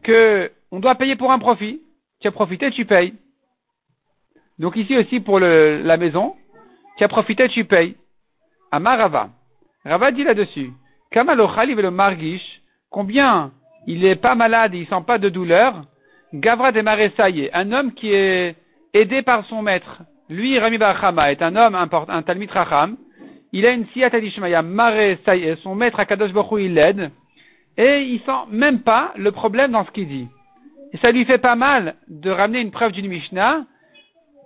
que 0.04 0.52
on 0.70 0.82
doit 0.82 0.96
payer 0.96 1.16
pour 1.16 1.32
un 1.32 1.40
profit. 1.40 1.82
Tu 2.20 2.28
as 2.28 2.32
profité, 2.32 2.72
tu 2.72 2.84
payes. 2.84 3.14
Donc 4.60 4.76
ici 4.76 4.98
aussi 4.98 5.22
pour 5.22 5.40
la 5.40 5.96
maison, 5.96 6.36
tu 6.98 7.06
as 7.06 7.08
profité, 7.08 7.48
tu 7.48 7.64
payes. 7.64 7.96
Amar 8.70 8.98
Rava. 8.98 9.30
Rava 9.86 10.12
dit 10.12 10.26
là-dessus. 10.26 10.72
Kamalochal 11.10 11.74
le 11.74 11.90
margish. 11.90 12.62
Combien 12.90 13.54
il 13.88 14.04
est 14.04 14.18
pas 14.18 14.36
malade, 14.36 14.74
il 14.74 14.86
sent 14.88 15.04
pas 15.08 15.20
de 15.20 15.30
douleur. 15.30 15.86
Gavra 16.34 16.72
de 16.72 16.80
est 16.80 17.54
un 17.54 17.72
homme 17.74 17.94
qui 17.94 18.14
est 18.14 18.56
aidé 18.94 19.22
par 19.22 19.46
son 19.46 19.62
maître. 19.62 20.02
Lui, 20.30 20.58
Rami 20.58 20.78
Bachama, 20.78 21.32
est 21.32 21.42
un 21.42 21.56
homme, 21.58 21.76
un, 21.76 21.90
un 22.08 22.22
Talmid 22.22 22.50
Racham. 22.52 22.96
Il 23.52 23.66
a 23.66 23.72
une 23.72 23.86
siyat 23.88 24.10
adishmaya, 24.14 24.64
Saye, 25.26 25.58
son 25.62 25.76
maître 25.76 26.00
Akadosh 26.00 26.32
Baruch 26.32 26.62
il 26.62 26.74
l'aide. 26.74 27.12
Et 27.78 28.02
il 28.04 28.22
sent 28.22 28.48
même 28.50 28.80
pas 28.80 29.12
le 29.18 29.32
problème 29.34 29.72
dans 29.72 29.86
ce 29.86 29.92
qu'il 29.92 30.08
dit. 30.08 30.28
Et 30.94 30.98
ça 30.98 31.12
lui 31.12 31.26
fait 31.26 31.38
pas 31.38 31.56
mal 31.56 31.96
de 32.08 32.32
ramener 32.32 32.62
une 32.62 32.72
preuve 32.72 32.94
d'une 32.94 33.08
Mishnah 33.08 33.66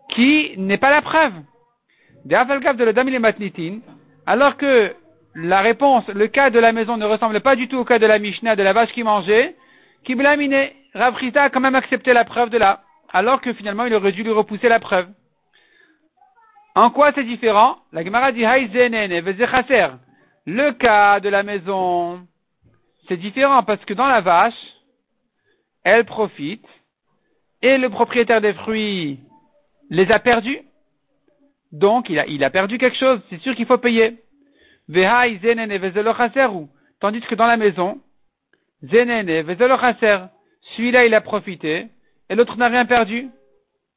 qui 0.10 0.54
n'est 0.58 0.78
pas 0.78 0.90
la 0.90 1.04
preuve. 1.04 1.34
De 2.26 2.36
alors 4.28 4.58
que 4.58 4.92
la 5.36 5.62
réponse, 5.62 6.08
le 6.08 6.28
cas 6.28 6.50
de 6.50 6.58
la 6.58 6.72
maison 6.72 6.98
ne 6.98 7.06
ressemble 7.06 7.42
pas 7.42 7.56
du 7.56 7.68
tout 7.68 7.78
au 7.78 7.86
cas 7.86 8.00
de 8.00 8.08
la 8.08 8.18
Mishnah, 8.18 8.56
de 8.56 8.64
la 8.64 8.74
vache 8.74 8.92
qui 8.94 9.04
mangeait, 9.04 9.56
qui. 10.04 10.16
Rav 10.96 11.16
a 11.36 11.50
quand 11.50 11.60
même 11.60 11.76
accepté 11.76 12.14
la 12.14 12.24
preuve 12.24 12.50
de 12.50 12.58
là, 12.58 12.82
alors 13.12 13.42
que 13.42 13.54
finalement 13.54 13.86
il 13.86 13.94
aurait 13.94 14.14
dû 14.14 14.24
lui 14.24 14.32
repousser 14.32 14.70
la 14.70 14.80
preuve. 14.80 15.10
En 16.74 16.90
quoi 16.90 17.12
c'est 17.14 17.26
différent? 17.26 17.80
La 17.92 18.04
Gemara 18.04 18.32
dit 18.32 18.44
Le 20.46 20.72
cas 20.72 21.20
de 21.20 21.30
la 21.30 21.44
maison, 21.44 22.26
c'est 23.08 23.18
différent 23.18 23.64
parce 23.64 23.84
que 23.84 23.94
dans 23.94 24.08
la 24.08 24.22
vache, 24.22 24.54
elle 25.84 26.06
profite 26.06 26.66
et 27.62 27.78
le 27.78 27.90
propriétaire 27.90 28.40
des 28.40 28.54
fruits 28.54 29.20
les 29.90 30.10
a 30.12 30.20
perdus. 30.20 30.60
Donc 31.74 32.10
il 32.10 32.20
a, 32.20 32.26
il 32.28 32.42
a 32.44 32.50
perdu 32.50 32.78
quelque 32.78 32.98
chose, 32.98 33.20
c'est 33.30 33.42
sûr 33.42 33.54
qu'il 33.56 33.66
faut 33.66 33.78
payer. 33.78 34.18
Tandis 37.02 37.22
que 37.22 37.36
dans 37.36 37.48
la 37.48 37.58
maison, 37.58 38.00
celui-là 40.76 41.06
il 41.06 41.14
a 41.14 41.22
profité 41.22 41.88
et 42.30 42.36
l'autre 42.36 42.58
n'a 42.58 42.68
rien 42.68 42.86
perdu. 42.86 43.30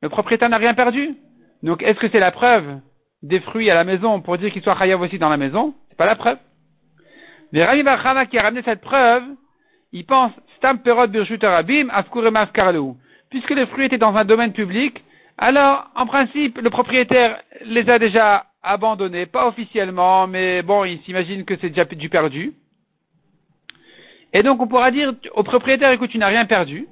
Le 0.03 0.09
propriétaire 0.09 0.49
n'a 0.49 0.59
rien 0.59 0.75
perdu. 0.75 1.17
Donc 1.63 1.83
est-ce 1.83 1.99
que 1.99 2.09
c'est 2.11 2.21
la 2.21 2.31
preuve 2.31 2.79
des 3.23 3.41
fruits 3.41 3.71
à 3.71 3.75
la 3.75 3.85
maison 3.85 4.21
pour 4.21 4.39
dire 4.39 4.53
qu'il 4.53 4.63
soit 4.63 4.79
chayav 4.79 5.01
aussi 5.01 5.19
dans 5.19 5.29
la 5.29 5.37
maison? 5.37 5.75
C'est 5.89 5.97
pas 5.97 6.07
la 6.07 6.17
preuve. 6.17 6.39
Mais 7.53 7.65
Rami 7.65 7.83
Bachama 7.83 8.27
qui 8.27 8.39
a 8.39 8.43
ramené 8.43 8.63
cette 8.63 8.81
preuve, 8.81 9.25
il 9.93 10.05
pense 10.05 10.33
Stam 10.57 10.81
Perot 10.81 11.07
Birjutarabim 11.09 11.89
Puisque 13.31 13.51
les 13.51 13.67
fruits 13.67 13.87
étaient 13.87 13.99
dans 13.99 14.15
un 14.15 14.25
domaine 14.25 14.53
public, 14.53 15.03
alors 15.39 15.91
en 15.95 16.07
principe 16.07 16.59
le 16.59 16.71
propriétaire 16.71 17.41
les 17.65 17.89
a 17.89 17.99
déjà 17.99 18.47
abandonné, 18.63 19.27
pas 19.27 19.47
officiellement, 19.47 20.27
mais 20.27 20.63
bon, 20.63 20.85
il 20.85 21.01
s'imagine 21.03 21.45
que 21.45 21.57
c'est 21.61 21.71
déjà 21.71 21.85
du 21.85 22.09
perdu. 22.09 22.53
Et 24.33 24.43
donc 24.43 24.61
on 24.61 24.67
pourra 24.67 24.91
dire 24.91 25.15
au 25.35 25.43
propriétaire, 25.43 25.91
écoute, 25.93 26.11
tu 26.11 26.19
n'as 26.19 26.29
rien 26.29 26.45
perdu, 26.45 26.87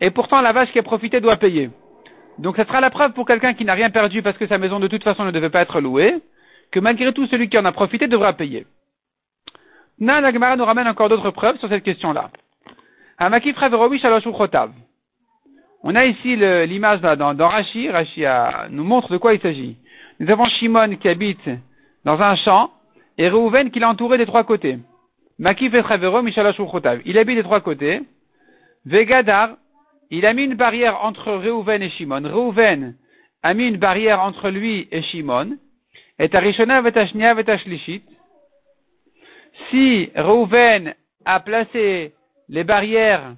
et 0.00 0.10
pourtant 0.10 0.40
la 0.40 0.52
vache 0.52 0.70
qui 0.72 0.78
a 0.78 0.82
profité 0.82 1.20
doit 1.20 1.36
payer. 1.36 1.70
Donc 2.38 2.56
ça 2.56 2.64
sera 2.66 2.80
la 2.80 2.90
preuve 2.90 3.12
pour 3.12 3.26
quelqu'un 3.26 3.54
qui 3.54 3.64
n'a 3.64 3.74
rien 3.74 3.90
perdu 3.90 4.22
parce 4.22 4.36
que 4.36 4.46
sa 4.46 4.58
maison 4.58 4.78
de 4.78 4.88
toute 4.88 5.02
façon 5.02 5.24
ne 5.24 5.30
devait 5.30 5.50
pas 5.50 5.62
être 5.62 5.80
louée, 5.80 6.16
que 6.70 6.80
malgré 6.80 7.12
tout 7.12 7.26
celui 7.28 7.48
qui 7.48 7.58
en 7.58 7.64
a 7.64 7.72
profité 7.72 8.08
devra 8.08 8.34
payer. 8.34 8.66
Nan 9.98 10.30
nous 10.58 10.64
ramène 10.64 10.88
encore 10.88 11.08
d'autres 11.08 11.30
preuves 11.30 11.58
sur 11.58 11.68
cette 11.70 11.82
question-là. 11.82 12.30
On 15.82 15.94
a 15.94 16.04
ici 16.04 16.36
l'image 16.36 17.00
dans, 17.00 17.34
dans 17.34 17.48
Rashi 17.48 17.88
nous 18.70 18.84
montre 18.84 19.10
de 19.10 19.16
quoi 19.16 19.32
il 19.32 19.40
s'agit. 19.40 19.78
Nous 20.20 20.30
avons 20.30 20.44
Shimon 20.46 20.96
qui 20.96 21.08
habite 21.08 21.48
dans 22.04 22.20
un 22.20 22.36
champ 22.36 22.70
et 23.16 23.30
Reuven 23.30 23.70
qui 23.70 23.78
l'a 23.78 23.88
entouré 23.88 24.18
des 24.18 24.26
trois 24.26 24.44
côtés. 24.44 24.78
Makif 25.38 25.72
Il 27.04 27.18
habite 27.18 27.36
des 27.36 27.42
trois 27.42 27.60
côtés. 27.60 28.00
Vegadar, 28.86 29.56
il 30.10 30.24
a 30.24 30.32
mis 30.32 30.44
une 30.44 30.54
barrière 30.54 31.04
entre 31.04 31.32
Reuven 31.32 31.82
et 31.82 31.90
Shimon. 31.90 32.22
Reuven 32.24 32.94
a 33.42 33.54
mis 33.54 33.68
une 33.68 33.76
barrière 33.76 34.22
entre 34.22 34.48
lui 34.48 34.88
et 34.90 35.02
Shimon. 35.02 35.58
Et 36.18 36.28
Tarishona 36.28 36.80
vetashnia 36.80 37.34
Si 39.70 40.10
Reuven 40.14 40.94
a 41.24 41.40
placé 41.40 42.14
les 42.48 42.64
barrières 42.64 43.34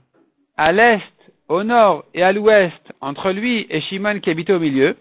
à 0.57 0.73
l'est, 0.73 1.03
au 1.49 1.63
nord 1.63 2.05
et 2.15 2.23
à 2.23 2.33
l'ouest 2.33 2.93
entre 3.01 3.33
lui 3.33 3.67
et 3.71 3.81
Shimon 3.81 4.21
qui 4.21 4.31
habitait 4.31 4.53
au 4.53 4.61
milieu, 4.61 4.97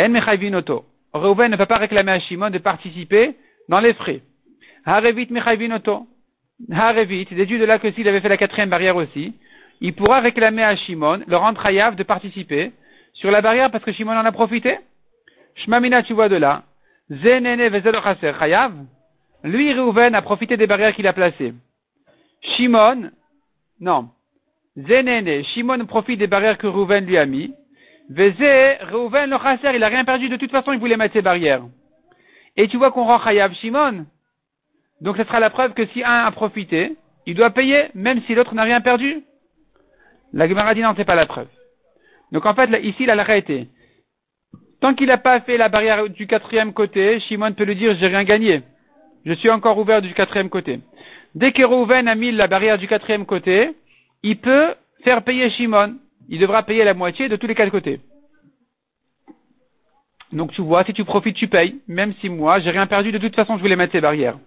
en. 0.00 0.84
Reuven 1.12 1.50
ne 1.50 1.56
peut 1.56 1.66
pas 1.66 1.78
réclamer 1.78 2.12
à 2.12 2.20
Shimon 2.20 2.50
de 2.50 2.58
participer 2.58 3.34
dans 3.68 3.80
les 3.80 3.94
frais. 3.94 4.20
Harevit 4.88 5.30
mechayvinoto. 5.30 6.06
Harevit, 6.72 7.26
déduit 7.26 7.58
de 7.58 7.66
là 7.66 7.78
que 7.78 7.92
s'il 7.92 8.08
avait 8.08 8.20
fait 8.20 8.28
la 8.30 8.38
quatrième 8.38 8.70
barrière 8.70 8.96
aussi, 8.96 9.34
il 9.82 9.94
pourra 9.94 10.20
réclamer 10.20 10.64
à 10.64 10.74
Shimon, 10.76 11.20
le 11.26 11.36
rendre 11.36 11.62
chayav 11.62 11.94
de 11.94 12.02
participer 12.02 12.72
sur 13.12 13.30
la 13.30 13.42
barrière 13.42 13.70
parce 13.70 13.84
que 13.84 13.92
Shimon 13.92 14.16
en 14.16 14.24
a 14.24 14.32
profité. 14.32 14.78
Shmamina, 15.56 16.02
tu 16.04 16.14
vois 16.14 16.30
de 16.30 16.36
là. 16.36 16.62
Zenene 17.10 17.70
chaser 18.02 18.32
chayav. 18.38 18.72
Lui, 19.44 19.74
Reuven, 19.74 20.14
a 20.14 20.22
profité 20.22 20.56
des 20.56 20.66
barrières 20.66 20.94
qu'il 20.94 21.06
a 21.06 21.12
placées. 21.12 21.52
Shimon, 22.56 23.10
non. 23.80 24.08
Zenene, 24.74 25.44
Shimon 25.52 25.84
profite 25.84 26.18
des 26.18 26.26
barrières 26.26 26.56
que 26.56 26.66
Reuven 26.66 27.04
lui 27.04 27.18
a 27.18 27.26
mis. 27.26 27.52
Vezé, 28.08 28.78
Reuven, 28.90 29.28
le 29.28 29.36
chaser, 29.36 29.76
il 29.76 29.84
a 29.84 29.88
rien 29.88 30.06
perdu. 30.06 30.30
De 30.30 30.36
toute 30.36 30.50
façon, 30.50 30.72
il 30.72 30.78
voulait 30.78 30.96
mettre 30.96 31.12
ses 31.12 31.22
barrières. 31.22 31.64
Et 32.56 32.68
tu 32.68 32.78
vois 32.78 32.90
qu'on 32.90 33.04
rend 33.04 33.20
chayav 33.20 33.52
Shimon. 33.54 34.06
Donc, 35.00 35.16
ce 35.16 35.24
sera 35.24 35.40
la 35.40 35.50
preuve 35.50 35.74
que 35.74 35.86
si 35.86 36.02
un 36.02 36.24
a 36.24 36.30
profité, 36.30 36.96
il 37.26 37.34
doit 37.34 37.50
payer, 37.50 37.88
même 37.94 38.22
si 38.26 38.34
l'autre 38.34 38.54
n'a 38.54 38.62
rien 38.62 38.80
perdu. 38.80 39.22
La 40.32 40.48
Gemara 40.48 40.74
dit 40.74 40.80
non, 40.80 40.94
c'est 40.96 41.04
pas 41.04 41.14
la 41.14 41.26
preuve. 41.26 41.48
Donc 42.32 42.46
en 42.46 42.54
fait, 42.54 42.68
ici, 42.82 43.04
il 43.04 43.10
a 43.10 43.14
l'arrêté. 43.14 43.68
Tant 44.80 44.94
qu'il 44.94 45.08
n'a 45.08 45.18
pas 45.18 45.40
fait 45.40 45.56
la 45.56 45.68
barrière 45.68 46.08
du 46.08 46.26
quatrième 46.26 46.72
côté, 46.72 47.20
Shimon 47.20 47.52
peut 47.52 47.64
lui 47.64 47.76
dire, 47.76 47.96
j'ai 47.98 48.06
rien 48.06 48.24
gagné. 48.24 48.62
Je 49.24 49.32
suis 49.34 49.50
encore 49.50 49.78
ouvert 49.78 50.02
du 50.02 50.14
quatrième 50.14 50.48
côté. 50.48 50.80
Dès 51.34 51.52
que 51.52 51.62
Rouven 51.62 52.08
a 52.08 52.14
mis 52.14 52.32
la 52.32 52.46
barrière 52.46 52.78
du 52.78 52.86
quatrième 52.86 53.26
côté, 53.26 53.74
il 54.22 54.38
peut 54.38 54.74
faire 55.04 55.22
payer 55.22 55.50
Shimon. 55.50 55.96
Il 56.28 56.38
devra 56.38 56.62
payer 56.62 56.84
la 56.84 56.94
moitié 56.94 57.28
de 57.28 57.36
tous 57.36 57.46
les 57.46 57.54
quatre 57.54 57.70
côtés. 57.70 58.00
Donc 60.32 60.52
tu 60.52 60.60
vois, 60.60 60.84
si 60.84 60.92
tu 60.92 61.04
profites, 61.04 61.36
tu 61.36 61.48
payes. 61.48 61.80
Même 61.88 62.14
si 62.20 62.28
moi, 62.28 62.60
j'ai 62.60 62.70
rien 62.70 62.86
perdu, 62.86 63.12
de 63.12 63.18
toute 63.18 63.34
façon, 63.34 63.56
je 63.56 63.62
voulais 63.62 63.76
mettre 63.76 63.92
ces 63.92 64.00
barrières. 64.00 64.38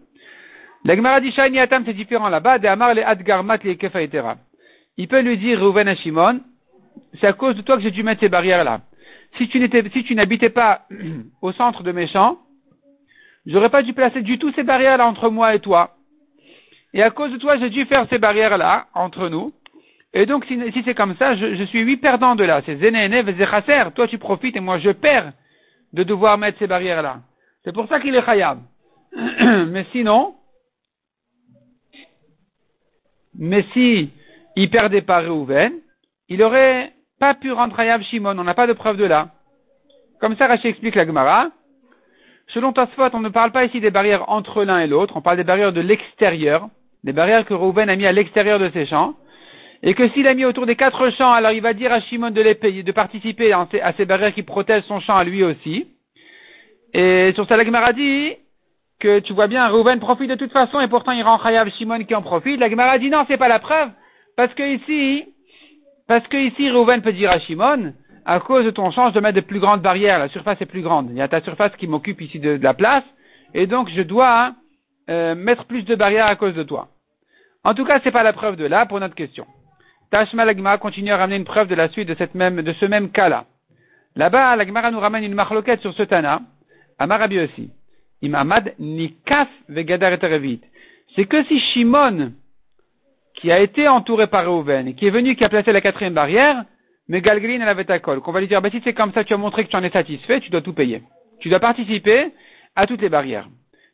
La 0.83 0.95
Gemara 0.95 1.21
dit, 1.21 1.33
Atam, 1.59 1.83
c'est 1.85 1.93
différent 1.93 2.29
là-bas. 2.29 2.57
De 2.57 2.67
Amar, 2.67 2.93
les 2.93 3.03
Adgarmat, 3.03 3.57
les 3.63 3.77
Kefa, 3.77 4.01
il 4.97 5.07
peut 5.07 5.21
lui 5.21 5.37
dire 5.37 5.59
Reuven 5.59 5.87
à 5.87 5.95
Shimon, 5.95 6.41
c'est 7.19 7.27
à 7.27 7.33
cause 7.33 7.55
de 7.55 7.61
toi 7.61 7.77
que 7.77 7.83
j'ai 7.83 7.91
dû 7.91 8.03
mettre 8.03 8.21
ces 8.21 8.29
barrières-là. 8.29 8.81
Si 9.37 9.47
tu 9.47 9.59
n'étais, 9.59 9.83
si 9.93 10.03
tu 10.03 10.15
n'habitais 10.15 10.49
pas 10.49 10.81
au 11.41 11.51
centre 11.53 11.83
de 11.83 11.91
mes 11.91 12.07
champs, 12.07 12.37
j'aurais 13.45 13.69
pas 13.69 13.83
dû 13.83 13.93
placer 13.93 14.21
du 14.21 14.37
tout 14.37 14.51
ces 14.53 14.63
barrières-là 14.63 15.07
entre 15.07 15.29
moi 15.29 15.55
et 15.55 15.59
toi. 15.59 15.95
Et 16.93 17.01
à 17.01 17.09
cause 17.09 17.31
de 17.31 17.37
toi, 17.37 17.57
j'ai 17.57 17.69
dû 17.69 17.85
faire 17.85 18.05
ces 18.09 18.17
barrières-là 18.17 18.87
entre 18.93 19.29
nous. 19.29 19.53
Et 20.13 20.25
donc, 20.25 20.45
si, 20.45 20.59
c'est 20.83 20.93
comme 20.93 21.15
ça, 21.15 21.37
je, 21.37 21.63
suis 21.63 21.79
huit 21.79 21.97
perdants 21.97 22.35
de 22.35 22.43
là. 22.43 22.61
C'est 22.65 22.75
Zenéné, 22.75 23.21
Vezechasser. 23.21 23.91
Toi, 23.95 24.07
tu 24.09 24.17
profites 24.17 24.57
et 24.57 24.59
moi, 24.59 24.77
je 24.77 24.89
perds 24.89 25.31
de 25.93 26.03
devoir 26.03 26.37
mettre 26.37 26.59
ces 26.59 26.67
barrières-là. 26.67 27.21
C'est 27.63 27.73
pour 27.73 27.87
ça 27.87 28.01
qu'il 28.01 28.13
est 28.13 28.25
khayab. 28.25 28.59
mais 29.15 29.85
sinon, 29.93 30.35
mais 33.41 33.65
si 33.73 34.11
il 34.55 34.69
perdait 34.69 35.01
pas 35.01 35.17
Réhouven, 35.17 35.73
il 36.29 36.43
aurait 36.43 36.93
pas 37.19 37.33
pu 37.33 37.51
rendre 37.51 37.77
Hayav 37.77 38.03
Shimon. 38.03 38.37
On 38.37 38.43
n'a 38.43 38.53
pas 38.53 38.67
de 38.67 38.73
preuve 38.73 38.97
de 38.97 39.05
là. 39.05 39.29
Comme 40.19 40.37
ça, 40.37 40.45
Rachid 40.45 40.67
explique 40.67 40.93
la 40.93 41.07
Gemara. 41.07 41.49
Selon 42.49 42.71
Tasfot, 42.71 43.09
on 43.13 43.19
ne 43.19 43.29
parle 43.29 43.51
pas 43.51 43.65
ici 43.65 43.79
des 43.79 43.89
barrières 43.89 44.29
entre 44.29 44.63
l'un 44.63 44.79
et 44.79 44.87
l'autre, 44.87 45.17
on 45.17 45.21
parle 45.21 45.37
des 45.37 45.43
barrières 45.43 45.73
de 45.73 45.81
l'extérieur, 45.81 46.69
des 47.03 47.13
barrières 47.13 47.45
que 47.45 47.55
Reuven 47.55 47.89
a 47.89 47.95
mis 47.95 48.05
à 48.05 48.11
l'extérieur 48.11 48.59
de 48.59 48.69
ses 48.69 48.85
champs, 48.85 49.15
et 49.81 49.95
que 49.95 50.07
s'il 50.09 50.27
a 50.27 50.35
mis 50.35 50.45
autour 50.45 50.67
des 50.67 50.75
quatre 50.75 51.09
champs, 51.11 51.31
alors 51.31 51.51
il 51.51 51.61
va 51.61 51.73
dire 51.73 51.91
à 51.91 52.01
Shimon 52.01 52.29
de 52.29 52.41
les 52.41 52.53
payer, 52.53 52.83
de 52.83 52.91
participer 52.91 53.53
à 53.53 53.93
ces 53.97 54.05
barrières 54.05 54.35
qui 54.35 54.43
protègent 54.43 54.83
son 54.83 54.99
champ 54.99 55.15
à 55.15 55.23
lui 55.23 55.43
aussi. 55.43 55.87
Et 56.93 57.31
sur 57.33 57.47
ça, 57.47 57.57
la 57.57 57.65
Gemara 57.65 57.93
dit, 57.93 58.35
que 59.01 59.19
tu 59.19 59.33
vois 59.33 59.47
bien, 59.47 59.67
Reuven 59.67 59.99
profite 59.99 60.29
de 60.29 60.35
toute 60.35 60.53
façon 60.53 60.79
et 60.79 60.87
pourtant 60.87 61.11
il 61.11 61.23
rend 61.23 61.39
Chayav 61.39 61.69
Shimon 61.71 62.05
qui 62.05 62.15
en 62.15 62.21
profite. 62.21 62.59
La 62.59 62.69
Gemara 62.69 62.97
dit 62.99 63.09
non, 63.09 63.25
c'est 63.27 63.37
pas 63.37 63.49
la 63.49 63.59
preuve. 63.59 63.89
Parce 64.37 64.53
que 64.53 64.63
ici, 64.63 65.25
parce 66.07 66.25
que 66.27 66.37
ici, 66.37 66.69
Reuven 66.69 67.01
peut 67.01 67.11
dire 67.11 67.31
à 67.31 67.39
Shimon, 67.39 67.93
à 68.25 68.39
cause 68.39 68.63
de 68.63 68.71
ton 68.71 68.91
change 68.91 69.13
de 69.13 69.19
mettre 69.19 69.35
de 69.35 69.41
plus 69.41 69.59
grandes 69.59 69.81
barrières, 69.81 70.19
la 70.19 70.29
surface 70.29 70.61
est 70.61 70.65
plus 70.65 70.81
grande. 70.81 71.09
Il 71.09 71.17
y 71.17 71.21
a 71.21 71.27
ta 71.27 71.41
surface 71.41 71.75
qui 71.77 71.87
m'occupe 71.87 72.21
ici 72.21 72.39
de, 72.39 72.59
la 72.61 72.73
place, 72.73 73.03
et 73.53 73.67
donc 73.67 73.89
je 73.89 74.01
dois 74.01 74.53
euh, 75.09 75.35
mettre 75.35 75.65
plus 75.65 75.83
de 75.83 75.95
barrières 75.95 76.27
à 76.27 76.35
cause 76.35 76.53
de 76.53 76.63
toi. 76.63 76.87
En 77.63 77.73
tout 77.73 77.85
cas, 77.85 77.99
c'est 78.03 78.11
pas 78.11 78.23
la 78.23 78.33
preuve 78.33 78.55
de 78.55 78.65
là 78.65 78.85
pour 78.85 78.99
notre 78.99 79.15
question. 79.15 79.45
Tashma 80.11 80.45
Lagma 80.45 80.77
continue 80.77 81.11
à 81.11 81.17
ramener 81.17 81.37
une 81.37 81.45
preuve 81.45 81.67
de 81.67 81.75
la 81.75 81.89
suite 81.89 82.07
de, 82.07 82.15
ce 82.15 82.85
même 82.85 83.11
cas-là. 83.11 83.45
Là-bas, 84.15 84.55
la 84.55 84.65
Gemara 84.65 84.91
nous 84.91 84.99
ramène 84.99 85.23
une 85.23 85.33
marloquette 85.33 85.81
sur 85.81 85.93
ce 85.93 86.03
Tana, 86.03 86.41
à 86.99 87.07
Marabi 87.07 87.39
aussi. 87.39 87.71
Imamad 88.21 88.75
nikaf 88.79 89.49
vegadar 89.67 90.17
C'est 91.15 91.25
que 91.25 91.43
si 91.45 91.59
Shimon, 91.59 92.33
qui 93.35 93.51
a 93.51 93.59
été 93.59 93.87
entouré 93.87 94.27
par 94.27 94.45
Reuven 94.45 94.93
qui 94.95 95.07
est 95.07 95.11
venu, 95.11 95.35
qui 95.35 95.43
a 95.43 95.49
placé 95.49 95.71
la 95.71 95.81
quatrième 95.81 96.13
barrière, 96.13 96.63
mais 97.07 97.21
Galgrin 97.21 97.61
avait 97.61 97.85
ta 97.85 97.99
colle, 97.99 98.21
qu'on 98.21 98.31
va 98.31 98.39
lui 98.39 98.47
dire, 98.47 98.61
bah, 98.61 98.69
si 98.69 98.81
c'est 98.83 98.93
comme 98.93 99.11
ça, 99.13 99.23
tu 99.23 99.33
as 99.33 99.37
montré 99.37 99.65
que 99.65 99.69
tu 99.69 99.75
en 99.75 99.83
es 99.83 99.89
satisfait, 99.89 100.39
tu 100.39 100.49
dois 100.49 100.61
tout 100.61 100.73
payer. 100.73 101.01
Tu 101.39 101.49
dois 101.49 101.59
participer 101.59 102.31
à 102.75 102.85
toutes 102.85 103.01
les 103.01 103.09
barrières. 103.09 103.49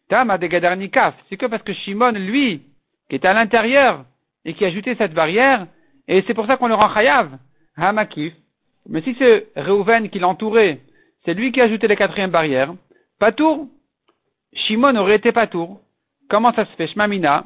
Tama 0.09 0.37
de 0.37 0.47
gadar 0.47 0.75
nikaf. 0.75 1.15
C'est 1.29 1.37
que 1.37 1.45
parce 1.45 1.63
que 1.63 1.73
Shimon, 1.73 2.11
lui, 2.11 2.61
qui 3.09 3.15
est 3.15 3.25
à 3.25 3.33
l'intérieur 3.33 4.05
et 4.45 4.53
qui 4.53 4.65
a 4.65 4.67
ajouté 4.67 4.95
cette 4.95 5.13
barrière, 5.13 5.67
et 6.07 6.23
c'est 6.27 6.33
pour 6.33 6.45
ça 6.45 6.57
qu'on 6.57 6.67
le 6.67 6.75
rend 6.75 6.93
chayav, 6.93 7.37
hamakif, 7.75 8.33
mais 8.89 9.01
si 9.01 9.15
c'est 9.19 9.47
Reuven 9.55 10.09
qui 10.09 10.19
l'entourait, 10.19 10.79
c'est 11.25 11.33
lui 11.33 11.51
qui 11.51 11.59
a 11.59 11.65
ajouté 11.65 11.87
la 11.87 11.95
quatrième 11.95 12.31
barrière, 12.31 12.73
Patour, 13.19 13.67
Shimon 14.53 14.95
aurait 14.95 15.15
été 15.15 15.31
Patour. 15.31 15.81
Comment 16.29 16.53
ça 16.53 16.65
se 16.65 16.71
fait? 16.71 16.87
Shmamina, 16.87 17.45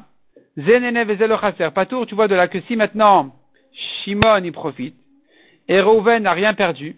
Zenene 0.56 1.04
Vezelo 1.04 1.36
Patour, 1.74 2.06
tu 2.06 2.14
vois 2.14 2.28
de 2.28 2.34
là 2.34 2.48
que 2.48 2.60
si 2.62 2.76
maintenant 2.76 3.34
Shimon 3.72 4.44
y 4.44 4.50
profite, 4.50 4.96
et 5.68 5.80
Reuven 5.80 6.24
n'a 6.24 6.32
rien 6.32 6.54
perdu, 6.54 6.96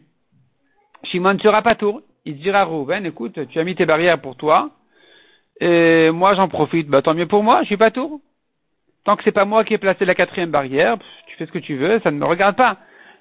Shimon 1.05 1.39
sera 1.39 1.63
Patour. 1.63 2.03
Il 2.27 2.39
dira 2.39 2.61
à 2.61 2.65
Reuven, 2.65 3.05
écoute, 3.05 3.49
tu 3.49 3.59
as 3.59 3.65
mis 3.65 3.75
tes 3.75 3.85
barrières 3.85 4.21
pour 4.21 4.37
toi, 4.37 4.71
et 5.61 6.11
moi 6.11 6.35
j'en 6.35 6.49
profite, 6.49 6.89
bah 6.89 7.03
tant 7.03 7.13
mieux 7.13 7.27
pour 7.27 7.43
moi, 7.43 7.61
je 7.61 7.67
suis 7.67 7.77
Patour. 7.77 8.21
Tant 9.05 9.17
que 9.17 9.25
c'est 9.25 9.33
pas 9.33 9.45
moi 9.45 9.65
qui 9.65 9.75
ai 9.75 9.79
placé 9.79 10.07
la 10.07 10.15
quatrième 10.15 10.51
barrière, 10.51 10.97
tu 11.27 11.37
fais 11.37 11.45
ce 11.45 11.53
que 11.53 11.59
tu 11.59 11.77
veux, 11.77 12.01
ça 12.01 12.11
ne 12.11 12.17
me 12.17 12.25
regarde 12.25 12.57
pas. 12.57 12.79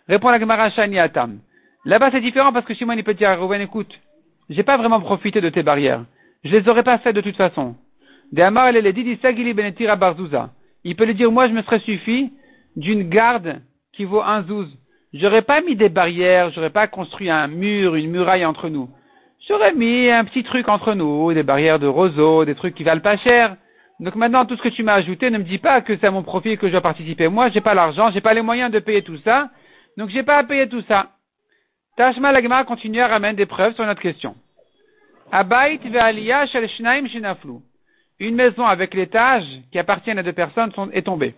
Répond 0.08 0.30
la 0.30 0.40
Gemara 0.40 0.70
Shani 0.70 0.98
Atam. 0.98 1.40
Là-bas, 1.84 2.12
c'est 2.12 2.22
différent 2.22 2.54
parce 2.54 2.66
que 2.66 2.74
Shimon, 2.74 2.94
il 2.94 3.04
peut 3.04 3.14
dire 3.14 3.30
à 3.30 3.36
Rouven, 3.36 3.62
écoute, 3.62 3.92
j'ai 4.50 4.64
pas 4.64 4.78
vraiment 4.78 5.02
profité 5.02 5.42
de 5.42 5.50
tes 5.50 5.64
barrières. 5.64 6.06
Je 6.44 6.56
les 6.58 6.68
aurais 6.68 6.84
pas 6.84 6.98
fait 6.98 7.14
de 7.14 7.22
toute 7.22 7.38
façon. 7.38 7.76
Il 10.86 10.96
peut 10.96 11.06
lui 11.06 11.16
dire, 11.16 11.32
moi, 11.32 11.48
je 11.48 11.54
me 11.54 11.62
serais 11.62 11.80
suffi 11.80 12.34
d'une 12.76 13.08
garde 13.10 13.62
qui 13.94 14.04
vaut 14.06 14.22
un 14.22 14.44
zouz. 14.44 14.68
J'aurais 15.14 15.44
pas 15.44 15.62
mis 15.62 15.76
des 15.76 15.90
barrières, 15.90 16.52
j'aurais 16.52 16.72
pas 16.72 16.88
construit 16.88 17.30
un 17.30 17.48
mur, 17.48 17.96
une 17.96 18.10
muraille 18.10 18.46
entre 18.46 18.68
nous. 18.70 18.90
J'aurais 19.48 19.74
mis 19.74 20.10
un 20.10 20.26
petit 20.26 20.44
truc 20.44 20.68
entre 20.70 20.94
nous, 20.96 21.34
des 21.34 21.44
barrières 21.44 21.80
de 21.80 21.88
roseau, 21.88 22.46
des 22.46 22.56
trucs 22.56 22.76
qui 22.76 22.84
valent 22.84 23.02
pas 23.02 23.18
cher. 23.18 23.56
Donc 24.00 24.16
maintenant, 24.16 24.46
tout 24.46 24.58
ce 24.58 24.62
que 24.62 24.70
tu 24.70 24.84
m'as 24.84 24.96
ajouté, 24.96 25.30
ne 25.30 25.38
me 25.38 25.44
dis 25.44 25.60
pas 25.60 25.82
que 25.82 25.96
c'est 25.98 26.08
à 26.08 26.12
mon 26.12 26.24
profit 26.24 26.58
que 26.58 26.68
je 26.68 26.72
dois 26.72 26.82
participer. 26.82 27.28
Moi, 27.28 27.50
j'ai 27.50 27.62
pas 27.62 27.76
l'argent, 27.76 28.10
j'ai 28.12 28.22
pas 28.22 28.34
les 28.34 28.42
moyens 28.42 28.72
de 28.72 28.80
payer 28.80 29.04
tout 29.04 29.18
ça. 29.20 29.50
Donc 29.98 30.10
j'ai 30.10 30.24
pas 30.24 30.38
à 30.38 30.44
payer 30.44 30.68
tout 30.68 30.82
ça. 30.88 31.12
Tashma 31.96 32.32
Lagma 32.32 32.64
continue 32.64 33.02
à 33.02 33.08
ramener 33.08 33.34
des 33.34 33.46
preuves 33.46 33.76
sur 33.76 33.86
notre 33.86 34.02
question. 34.02 34.36
Une 38.20 38.36
maison 38.36 38.66
avec 38.66 38.94
l'étage 38.94 39.46
qui 39.72 39.80
appartient 39.80 40.12
à 40.12 40.22
deux 40.22 40.34
personnes 40.34 40.72
est 40.94 41.02
tombée. 41.02 41.34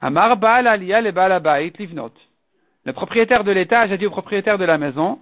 Amar 0.00 0.38
Baal 0.38 0.66
Aliyah 0.66 1.02
le 1.02 1.10
Baal 1.10 1.32
Abayt 1.32 1.72
livnot. 1.78 2.12
Le 2.86 2.92
propriétaire 2.94 3.44
de 3.44 3.52
l'étage 3.52 3.92
a 3.92 3.98
dit 3.98 4.06
au 4.06 4.10
propriétaire 4.10 4.56
de 4.56 4.64
la 4.64 4.78
maison 4.78 5.18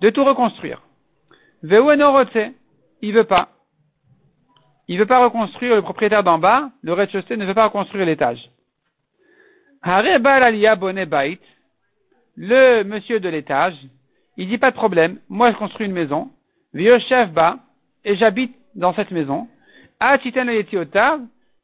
de 0.00 0.08
tout 0.08 0.24
reconstruire. 0.24 0.80
Ve'u 1.62 1.94
Il 3.02 3.12
veut 3.12 3.24
pas. 3.24 3.50
Il 4.88 4.98
veut 4.98 5.06
pas 5.06 5.22
reconstruire 5.22 5.76
le 5.76 5.82
propriétaire 5.82 6.24
d'en 6.24 6.38
bas, 6.38 6.70
le 6.80 6.94
rez-de-chaussée 6.94 7.36
ne 7.36 7.44
veut 7.44 7.54
pas 7.54 7.66
reconstruire 7.66 8.06
l'étage. 8.06 8.50
Hare 9.82 10.20
Baal 10.20 10.42
Aliyah 10.42 10.76
Bonne 10.76 11.04
Bait 11.04 11.38
le 12.36 12.82
monsieur 12.84 13.20
de 13.20 13.28
l'étage, 13.28 13.76
il 14.38 14.48
dit 14.48 14.56
pas 14.56 14.70
de 14.70 14.76
problème, 14.76 15.18
moi 15.28 15.52
je 15.52 15.58
construis 15.58 15.86
une 15.86 15.92
maison, 15.92 16.30
vieux 16.72 16.98
chef 17.00 17.30
bas, 17.30 17.58
et 18.04 18.16
j'habite 18.16 18.54
dans 18.74 18.94
cette 18.94 19.10
maison, 19.10 19.48
à 19.98 20.18
Titan 20.18 20.46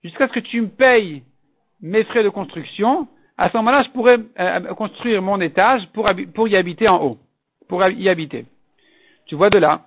jusqu'à 0.05 0.29
ce 0.29 0.33
que 0.33 0.41
tu 0.41 0.61
me 0.61 0.69
payes 0.69 1.23
mes 1.81 2.05
frais 2.05 2.23
de 2.23 2.29
construction, 2.29 3.09
à 3.39 3.51
ce 3.51 3.57
moment-là, 3.59 3.83
je 3.85 3.91
pourrais 3.91 4.19
euh, 4.39 4.75
construire 4.75 5.21
mon 5.23 5.41
étage 5.41 5.87
pour, 5.93 6.09
pour 6.35 6.49
y 6.49 6.57
habiter 6.57 6.89
en 6.89 7.03
haut, 7.03 7.19
pour 7.69 7.87
y 7.87 8.09
habiter. 8.09 8.47
Tu 9.27 9.35
vois 9.35 9.51
de 9.51 9.59
là 9.59 9.83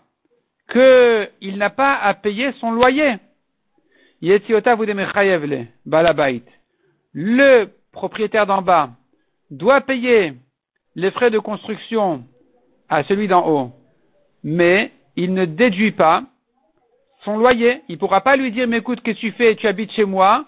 qu'il 0.71 1.57
n'a 1.57 1.71
pas 1.71 1.95
à 1.95 2.13
payer 2.13 2.51
son 2.59 2.71
loyer. 2.71 3.15
Le 7.13 7.65
propriétaire 7.91 8.45
d'en 8.45 8.61
bas 8.61 8.91
doit 9.49 9.81
payer 9.81 10.33
les 10.95 11.11
frais 11.11 11.31
de 11.31 11.39
construction 11.39 12.23
à 12.87 13.03
celui 13.05 13.27
d'en 13.27 13.47
haut, 13.47 13.71
mais 14.43 14.91
il 15.19 15.33
ne 15.33 15.43
déduit 15.43 15.91
pas 15.91 16.23
son 17.25 17.37
loyer. 17.37 17.81
Il 17.89 17.95
ne 17.95 17.99
pourra 17.99 18.21
pas 18.21 18.37
lui 18.37 18.51
dire, 18.51 18.67
mais 18.67 18.77
écoute, 18.77 19.01
qu'est-ce 19.01 19.17
que 19.17 19.27
tu 19.27 19.31
fais? 19.33 19.55
Tu 19.55 19.67
habites 19.67 19.91
chez 19.91 20.05
moi, 20.05 20.45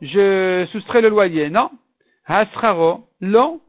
je 0.00 0.66
soustrais 0.72 1.02
le 1.02 1.10
loyer. 1.10 1.50
Non. 1.50 1.70
Hasraro, 2.24 3.04
lo, 3.20 3.60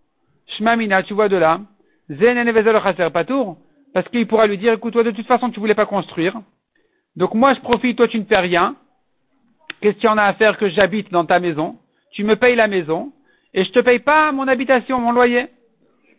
shmamina, 0.55 1.03
tu 1.03 1.13
vois 1.13 1.27
de 1.27 1.35
là. 1.35 1.59
Patour, 3.11 3.57
parce 3.93 4.07
qu'il 4.07 4.25
pourra 4.25 4.47
lui 4.47 4.57
dire, 4.57 4.73
écoute, 4.73 4.93
toi, 4.93 5.03
de 5.03 5.11
toute 5.11 5.27
façon, 5.27 5.49
tu 5.49 5.59
voulais 5.59 5.75
pas 5.75 5.85
construire. 5.85 6.39
Donc 7.17 7.33
moi, 7.33 7.53
je 7.53 7.59
profite, 7.59 7.97
toi, 7.97 8.07
tu 8.07 8.17
ne 8.17 8.23
fais 8.23 8.39
rien. 8.39 8.77
Qu'est-ce 9.81 9.97
qu'il 9.97 10.09
y 10.09 10.13
en 10.13 10.17
a 10.17 10.23
à 10.23 10.33
faire 10.33 10.57
que 10.57 10.69
j'habite 10.69 11.11
dans 11.11 11.25
ta 11.25 11.41
maison? 11.41 11.77
Tu 12.11 12.23
me 12.23 12.37
payes 12.37 12.55
la 12.55 12.67
maison, 12.67 13.11
et 13.53 13.65
je 13.65 13.71
te 13.71 13.79
paye 13.79 13.99
pas 13.99 14.31
mon 14.31 14.47
habitation, 14.47 15.01
mon 15.01 15.11
loyer. 15.11 15.47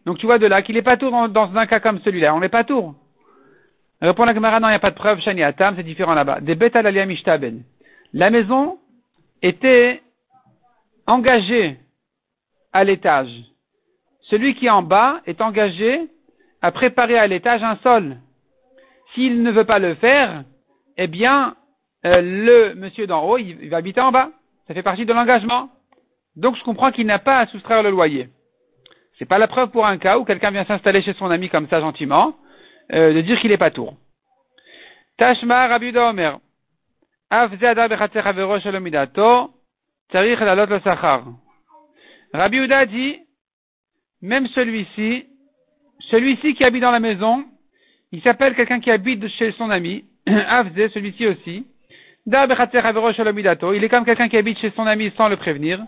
Donc 0.05 0.19
tu 0.19 0.27
vois 0.27 0.39
de 0.39 0.47
là 0.47 0.61
qu'il 0.61 0.75
n'est 0.75 0.83
pas 0.83 0.99
tour 0.99 1.29
dans 1.31 1.57
un 1.57 1.67
cas 1.67 1.81
comme 1.81 2.01
celui-là. 2.01 2.35
On 2.35 2.41
n'est 2.41 2.51
pas 2.51 2.65
tour. 2.65 2.95
Répond 4.01 4.25
la 4.25 4.35
Gemara, 4.35 4.61
non, 4.61 4.69
il 4.69 4.73
n'y 4.73 4.77
a 4.77 4.81
pas 4.81 4.91
de 4.91 4.97
preuve, 4.97 5.21
Shani 5.21 5.43
Atam, 5.43 5.75
c'est 5.77 5.83
différent 5.83 6.15
là-bas. 6.15 6.41
Des 6.41 6.55
bêtes 6.55 6.77
à 6.77 6.83
La 6.83 8.31
maison 8.31 8.79
était 9.43 10.03
engagée 11.07 11.79
à 12.73 12.85
l'étage. 12.85 13.31
Celui 14.23 14.55
qui 14.55 14.67
est 14.67 14.71
en 14.71 14.83
bas 14.83 15.21
est 15.27 15.41
engagé 15.41 16.09
à 16.63 16.71
préparer 16.71 17.19
à 17.19 17.27
l'étage 17.27 17.63
un 17.63 17.77
sol. 17.83 18.19
S'il 19.15 19.43
ne 19.43 19.51
veut 19.51 19.65
pas 19.65 19.79
le 19.79 19.95
faire, 19.95 20.45
eh 20.97 21.07
bien, 21.07 21.57
euh, 22.05 22.21
le 22.21 22.75
monsieur 22.75 23.07
d'en 23.07 23.25
haut, 23.25 23.39
il 23.39 23.69
va 23.69 23.79
habiter 23.79 24.01
en 24.01 24.13
bas. 24.13 24.31
Ça 24.69 24.75
fait 24.75 24.83
partie 24.83 25.07
de 25.07 25.13
l'engagement. 25.13 25.71
Donc 26.37 26.57
je 26.57 26.63
comprends 26.63 26.93
qu'il 26.93 27.07
n'a 27.07 27.19
pas 27.19 27.39
à 27.39 27.47
soustraire 27.47 27.83
le 27.83 27.91
loyer. 27.91 28.29
C'est 29.19 29.25
pas 29.25 29.39
la 29.39 29.49
preuve 29.49 29.71
pour 29.71 29.87
un 29.87 29.99
cas 29.99 30.19
où 30.19 30.25
quelqu'un 30.25 30.53
vient 30.53 30.65
s'installer 30.65 31.03
chez 31.03 31.15
son 31.15 31.31
ami 31.31 31.49
comme 31.49 31.69
ça 31.69 31.81
gentiment, 31.81 32.37
euh, 32.93 33.13
de 33.13 33.21
dire 33.21 33.41
qu'il 33.41 33.53
est 33.53 33.59
pas 33.59 33.71
tour. 33.71 33.95
Tashma 35.19 35.67
Rabbi 35.69 35.97
Omer. 35.97 36.39
Rabbi 42.33 42.57
Uda 42.59 42.87
dit, 42.87 43.19
même 44.23 44.47
celui-ci, 44.49 45.27
celui-ci 46.11 46.55
qui 46.55 46.65
habite 46.65 46.83
dans 46.83 46.91
la 46.91 47.01
maison, 47.01 47.45
il 48.13 48.23
s'appelle 48.23 48.55
quelqu'un 48.55 48.81
qui 48.81 48.91
habite 48.91 49.29
chez 49.29 49.53
son 49.53 49.71
ami, 49.71 50.05
Avze, 50.27 50.93
celui-ci 50.95 51.27
aussi. 51.27 51.67
Il 52.27 52.35
est 53.85 53.89
comme 53.89 54.05
quelqu'un 54.05 54.29
qui 54.29 54.37
habite 54.37 54.59
chez 54.59 54.71
son 54.77 54.87
ami 54.87 55.13
sans 55.17 55.29
le 55.29 55.37
prévenir. 55.37 55.81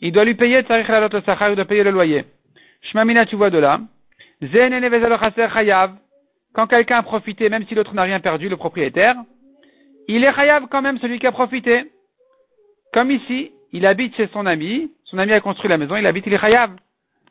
Il 0.00 0.12
doit 0.12 0.24
lui 0.24 0.34
payer, 0.34 0.62
il 0.70 1.54
doit 1.56 1.64
payer 1.64 1.82
le 1.82 1.90
loyer. 1.90 2.24
Shmamina, 2.82 3.26
tu 3.26 3.36
vois 3.36 3.50
de 3.50 3.58
là. 3.58 3.80
Quand 6.54 6.66
quelqu'un 6.66 6.98
a 6.98 7.02
profité, 7.02 7.48
même 7.48 7.66
si 7.66 7.74
l'autre 7.74 7.94
n'a 7.94 8.02
rien 8.02 8.20
perdu, 8.20 8.48
le 8.48 8.56
propriétaire, 8.56 9.16
il 10.08 10.24
est 10.24 10.32
chayav 10.32 10.66
quand 10.70 10.82
même 10.82 10.98
celui 10.98 11.18
qui 11.18 11.26
a 11.26 11.32
profité. 11.32 11.90
Comme 12.92 13.10
ici, 13.10 13.52
il 13.72 13.86
habite 13.86 14.16
chez 14.16 14.28
son 14.32 14.46
ami, 14.46 14.90
son 15.04 15.18
ami 15.18 15.32
a 15.32 15.40
construit 15.40 15.68
la 15.68 15.78
maison, 15.78 15.96
il 15.96 16.06
habite, 16.06 16.26
il 16.26 16.32
est 16.32 16.38
chayav. 16.38 16.70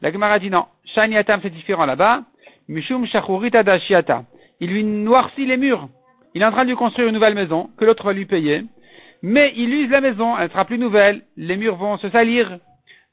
La 0.01 0.11
Gemara 0.11 0.37
dit 0.39 0.49
non. 0.49 0.65
Shaniatam, 0.85 1.41
c'est 1.41 1.49
différent 1.49 1.85
là-bas. 1.85 2.23
Mishum 2.67 3.05
Il 4.59 4.69
lui 4.69 4.83
noircit 4.83 5.45
les 5.45 5.57
murs. 5.57 5.89
Il 6.35 6.41
est 6.41 6.45
en 6.45 6.51
train 6.51 6.65
de 6.65 6.69
lui 6.69 6.75
construire 6.75 7.07
une 7.07 7.15
nouvelle 7.15 7.33
maison, 7.33 7.71
que 7.77 7.85
l'autre 7.85 8.05
va 8.05 8.13
lui 8.13 8.25
payer. 8.25 8.63
Mais 9.23 9.53
il 9.55 9.73
use 9.73 9.89
la 9.89 10.01
maison, 10.01 10.37
elle 10.37 10.49
sera 10.51 10.65
plus 10.65 10.77
nouvelle, 10.77 11.23
les 11.37 11.57
murs 11.57 11.77
vont 11.77 11.97
se 11.97 12.09
salir. 12.11 12.59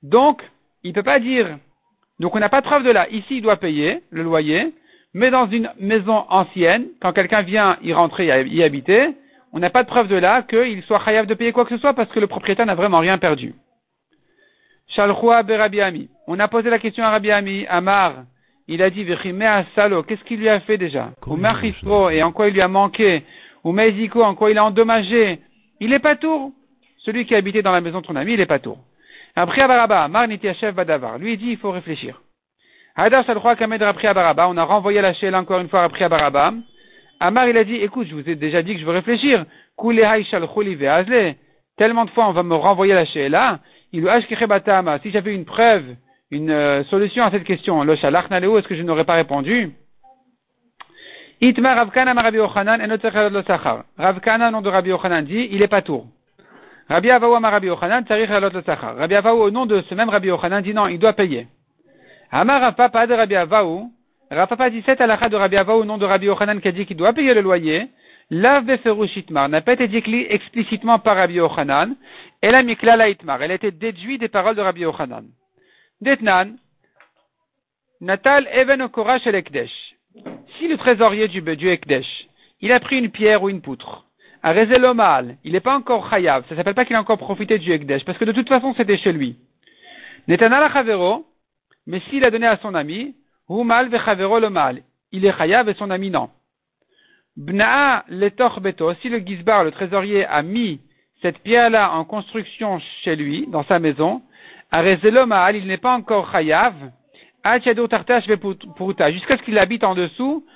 Donc, 0.02 0.42
il 0.82 0.90
ne 0.90 0.94
peut 0.94 1.02
pas 1.02 1.18
dire 1.18 1.56
donc 2.20 2.36
on 2.36 2.38
n'a 2.38 2.48
pas 2.48 2.60
de 2.60 2.66
preuve 2.66 2.84
de 2.84 2.90
là. 2.90 3.08
Ici, 3.10 3.38
il 3.38 3.42
doit 3.42 3.56
payer 3.56 4.02
le 4.10 4.22
loyer, 4.22 4.72
mais 5.14 5.30
dans 5.30 5.48
une 5.48 5.70
maison 5.78 6.24
ancienne, 6.28 6.88
quand 7.00 7.12
quelqu'un 7.12 7.42
vient 7.42 7.78
y 7.82 7.92
rentrer, 7.92 8.26
y 8.48 8.62
habiter, 8.62 9.10
on 9.52 9.60
n'a 9.60 9.70
pas 9.70 9.84
de 9.84 9.88
preuve 9.88 10.08
de 10.08 10.16
là 10.16 10.42
qu'il 10.42 10.82
soit 10.82 11.02
chayav 11.04 11.26
de 11.26 11.34
payer 11.34 11.52
quoi 11.52 11.64
que 11.64 11.74
ce 11.74 11.80
soit 11.80 11.94
parce 11.94 12.10
que 12.10 12.18
le 12.18 12.26
propriétaire 12.26 12.66
n'a 12.66 12.74
vraiment 12.74 12.98
rien 12.98 13.16
perdu. 13.18 13.54
Shalchua 14.88 15.44
Berabi 15.44 15.80
Ami. 15.80 16.08
On 16.26 16.38
a 16.40 16.48
posé 16.48 16.68
la 16.68 16.80
question 16.80 17.04
à 17.04 17.10
Rabbi 17.10 17.30
Ami, 17.30 17.64
Amar. 17.68 18.24
Il 18.66 18.82
a 18.82 18.90
dit, 18.90 19.06
à 19.42 19.64
Salo, 19.74 20.02
qu'est-ce 20.02 20.24
qu'il 20.24 20.40
lui 20.40 20.48
a 20.48 20.58
fait 20.60 20.78
déjà? 20.78 21.10
Ou 21.26 21.38
et 22.10 22.22
en 22.22 22.32
quoi 22.32 22.48
il 22.48 22.54
lui 22.54 22.62
a 22.62 22.68
manqué? 22.68 23.22
Ou 23.62 23.72
Meziko, 23.72 24.22
en 24.22 24.34
quoi 24.34 24.50
il 24.50 24.58
a 24.58 24.64
endommagé? 24.64 25.38
Il 25.80 25.92
est 25.92 25.98
pas 25.98 26.16
tour. 26.16 26.50
Celui 26.98 27.26
qui 27.26 27.34
habitait 27.34 27.62
dans 27.62 27.72
la 27.72 27.80
maison 27.80 28.00
de 28.00 28.06
ton 28.06 28.16
ami, 28.16 28.32
il 28.32 28.40
est 28.40 28.46
pas 28.46 28.58
tour. 28.58 28.78
Après 29.36 29.60
Abaraba, 29.60 30.08
Mar 30.08 30.26
Badavar. 30.74 31.18
Lui, 31.18 31.34
il 31.34 31.38
dit, 31.38 31.50
il 31.50 31.58
faut 31.58 31.70
réfléchir. 31.70 32.20
On 32.96 34.56
a 34.56 34.64
renvoyé 34.64 35.00
la 35.00 35.14
chaîne 35.14 35.34
encore 35.34 35.58
une 35.58 35.68
fois 35.68 35.82
après 35.82 36.04
Abaraba. 36.04 36.54
Amar, 37.18 37.48
il 37.48 37.56
a 37.56 37.64
dit, 37.64 37.74
écoute, 37.76 38.06
je 38.08 38.14
vous 38.14 38.28
ai 38.28 38.36
déjà 38.36 38.62
dit 38.62 38.74
que 38.74 38.80
je 38.80 38.84
veux 38.84 38.92
réfléchir. 38.92 39.44
Tellement 41.76 42.04
de 42.04 42.10
fois 42.10 42.28
on 42.28 42.32
va 42.32 42.42
me 42.44 42.54
renvoyer 42.54 42.94
la 42.94 43.04
Sheela. 43.04 43.58
Il 43.92 44.08
Si 45.02 45.10
j'avais 45.10 45.34
une 45.34 45.44
preuve, 45.44 45.84
une 46.30 46.50
euh, 46.50 46.84
solution 46.84 47.24
à 47.24 47.32
cette 47.32 47.42
question, 47.42 47.82
le 47.82 47.94
est-ce 47.94 48.68
que 48.68 48.76
je 48.76 48.82
n'aurais 48.82 49.04
pas 49.04 49.14
répondu? 49.14 49.72
Itma 51.40 51.74
Ravkana 51.74 52.12
Rabbi 52.12 52.36
Yochanan 52.36 52.80
et 52.80 53.42
Sachar. 53.44 53.84
Ravkana, 53.98 54.52
nom 54.52 54.62
de 54.62 54.68
Rabbi 54.68 54.90
Yochanan, 54.90 55.24
dit, 55.24 55.48
il 55.50 55.62
est 55.62 55.68
pas 55.68 55.82
tour. 55.82 56.06
Rabbi 56.88 57.10
Avaou 57.10 57.32
Rabbi 57.32 57.66
Yochanan, 57.66 58.04
Tsarich 58.04 58.30
le 58.30 58.62
Sachar. 58.62 58.96
Rabbi 58.96 59.16
au 59.16 59.50
nom 59.50 59.66
de 59.66 59.82
ce 59.82 59.94
même 59.96 60.10
Rabbi 60.10 60.28
Yochanan, 60.28 60.62
dit 60.62 60.74
non, 60.74 60.86
il 60.86 61.00
doit 61.00 61.14
payer. 61.14 61.48
Amar 62.30 62.60
Rafa, 62.60 62.88
pas 62.88 63.06
de 63.06 63.14
Rabbi 63.14 63.34
Avaou, 63.36 63.92
Rafa 64.30 64.70
dit 64.70 64.82
cette 64.86 65.00
halakha 65.00 65.28
de 65.28 65.36
Rabbi 65.36 65.56
Ava 65.56 65.76
au 65.76 65.84
nom 65.84 65.98
de 65.98 66.04
Rabbi 66.04 66.26
Yochanan 66.26 66.60
qui 66.60 66.68
a 66.68 66.72
dit 66.72 66.86
qu'il 66.86 66.96
doit 66.96 67.12
payer 67.12 67.34
le 67.34 67.40
loyer. 67.40 67.88
Lav 68.30 68.64
Itmar 68.68 69.48
n'a 69.48 69.60
pas 69.60 69.74
été 69.74 69.86
dit 69.86 70.26
explicitement 70.28 70.98
par 70.98 71.16
Rabbi 71.16 71.34
Yochanan. 71.34 71.94
Elle 72.40 72.54
a 72.54 72.62
mis 72.62 72.72
Itmar. 72.72 73.42
Elle 73.42 73.50
a 73.50 73.54
été 73.54 73.70
déduite 73.70 74.20
des 74.20 74.28
paroles 74.28 74.56
de 74.56 74.62
Rabbi 74.62 74.80
Yochanan. 74.80 75.24
Detnan. 76.00 76.56
Natal 78.00 78.48
Even 78.52 78.82
Okorash 78.82 79.26
el 79.26 79.34
Ekdesh. 79.34 79.94
Si 80.58 80.68
le 80.68 80.76
trésorier 80.76 81.28
du, 81.28 81.42
du 81.42 81.68
Ekdesh, 81.68 82.28
il 82.60 82.72
a 82.72 82.80
pris 82.80 82.98
une 82.98 83.10
pierre 83.10 83.42
ou 83.42 83.48
une 83.48 83.60
poutre, 83.60 84.04
a 84.42 84.52
mal, 84.94 85.36
il 85.42 85.52
n'est 85.52 85.60
pas 85.60 85.74
encore 85.74 86.08
chayav, 86.10 86.44
ça 86.48 86.54
s'appelle 86.54 86.74
pas 86.74 86.84
qu'il 86.84 86.94
a 86.96 87.00
encore 87.00 87.18
profité 87.18 87.58
du 87.58 87.72
Ekdesh, 87.72 88.04
parce 88.04 88.18
que 88.18 88.24
de 88.24 88.32
toute 88.32 88.48
façon 88.48 88.74
c'était 88.76 88.98
chez 88.98 89.12
lui. 89.12 89.36
Netanal 90.28 90.70
Chavero, 90.72 91.24
mais 91.86 92.00
s'il 92.08 92.24
a 92.24 92.30
donné 92.30 92.46
à 92.46 92.58
son 92.58 92.74
ami, 92.74 93.14
mal. 93.48 94.82
Il 95.12 95.24
est 95.24 95.36
chayav 95.36 95.68
et 95.68 95.74
son 95.74 95.90
ami 95.90 96.10
non. 96.10 96.30
Bnaa 97.36 98.04
letoch 98.08 98.60
beto. 98.60 98.94
Si 98.94 99.08
le 99.08 99.18
gizbar, 99.18 99.64
le 99.64 99.70
trésorier, 99.70 100.24
a 100.24 100.42
mis 100.42 100.80
cette 101.20 101.38
pierre-là 101.38 101.92
en 101.92 102.04
construction 102.04 102.80
chez 103.02 103.16
lui, 103.16 103.46
dans 103.48 103.64
sa 103.64 103.78
maison, 103.78 104.22
arezelo 104.70 105.26
mal, 105.26 105.56
il 105.56 105.66
n'est 105.66 105.78
pas 105.78 105.94
encore 105.94 106.30
chayav. 106.32 106.74
Jusqu'à 107.44 109.36
ce 109.36 109.42
qu'il 109.42 109.58
habite 109.58 109.84
en 109.84 109.94
dessous 109.94 110.46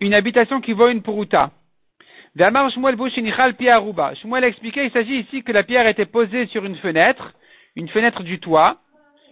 une 0.00 0.14
habitation 0.14 0.60
qui 0.60 0.72
vaut 0.72 0.88
une 0.88 1.02
puruta. 1.02 1.50
Shmuel 2.36 4.44
a 4.44 4.48
expliqué, 4.48 4.84
il 4.84 4.90
s'agit 4.90 5.20
ici 5.20 5.42
que 5.42 5.52
la 5.52 5.62
pierre 5.62 5.86
était 5.86 6.04
posée 6.04 6.46
sur 6.48 6.64
une 6.64 6.76
fenêtre, 6.76 7.32
une 7.76 7.88
fenêtre 7.88 8.22
du 8.22 8.40
toit, 8.40 8.78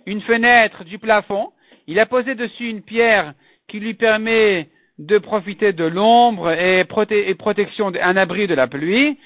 une 0.06 0.22
fenêtre 0.22 0.84
du 0.84 0.98
plafond, 0.98 1.50
il 1.86 1.98
a 1.98 2.06
posé 2.06 2.34
dessus 2.34 2.68
une 2.68 2.82
pierre 2.82 3.34
qui 3.68 3.80
lui 3.80 3.94
permet 3.94 4.68
de 4.98 5.18
profiter 5.18 5.72
de 5.72 5.84
l'ombre 5.84 6.50
et, 6.52 6.84
protection, 6.84 7.92
un 8.00 8.16
abri 8.16 8.46
de 8.46 8.54
la 8.54 8.66
pluie. 8.66 9.18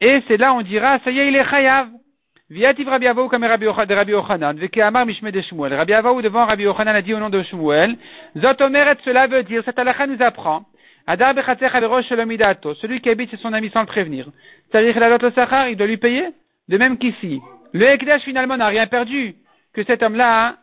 Et 0.00 0.22
c'est 0.28 0.36
là 0.36 0.54
on 0.54 0.62
dira, 0.62 0.98
ça 1.04 1.10
y 1.10 1.18
est, 1.18 1.28
il 1.28 1.36
est 1.36 1.48
chayav. 1.48 1.88
Viativ 2.48 2.88
Rabbi 2.88 3.06
Avaou 3.06 3.28
comme 3.28 3.44
Rabbi 3.44 3.64
Yochanan, 3.64 4.58
Amar 4.82 5.06
Mishme 5.06 5.30
de 5.30 5.40
Shmuel. 5.40 5.74
Rabbi 5.74 5.92
Avaou 5.92 6.20
devant 6.20 6.46
Rabbi 6.46 6.64
Yochanan 6.64 6.96
a 6.96 7.02
dit 7.02 7.14
au 7.14 7.18
nom 7.18 7.30
de 7.30 7.42
Shmuel, 7.42 7.96
Zot 8.36 8.60
Omeret, 8.60 8.96
cela 9.04 9.28
veut 9.28 9.44
dire, 9.44 9.62
cette 9.64 9.78
halakha 9.78 10.06
nous 10.08 10.20
apprend, 10.20 10.64
Adar 11.06 11.34
celui 11.34 13.00
qui 13.00 13.10
habite 13.10 13.30
chez 13.30 13.36
son 13.38 13.52
ami 13.52 13.70
sans 13.70 13.80
le 13.80 13.86
prévenir. 13.86 14.28
C'est-à-dire 14.70 14.94
il 15.68 15.76
doit 15.76 15.86
lui 15.86 15.96
payer. 15.96 16.28
De 16.68 16.78
même 16.78 16.98
qu'ici. 16.98 17.40
Le 17.72 17.86
Ekdash 17.86 18.22
finalement 18.22 18.56
n'a 18.56 18.68
rien 18.68 18.86
perdu. 18.86 19.34
Que 19.72 19.84
cet 19.84 20.02
homme-là 20.02 20.56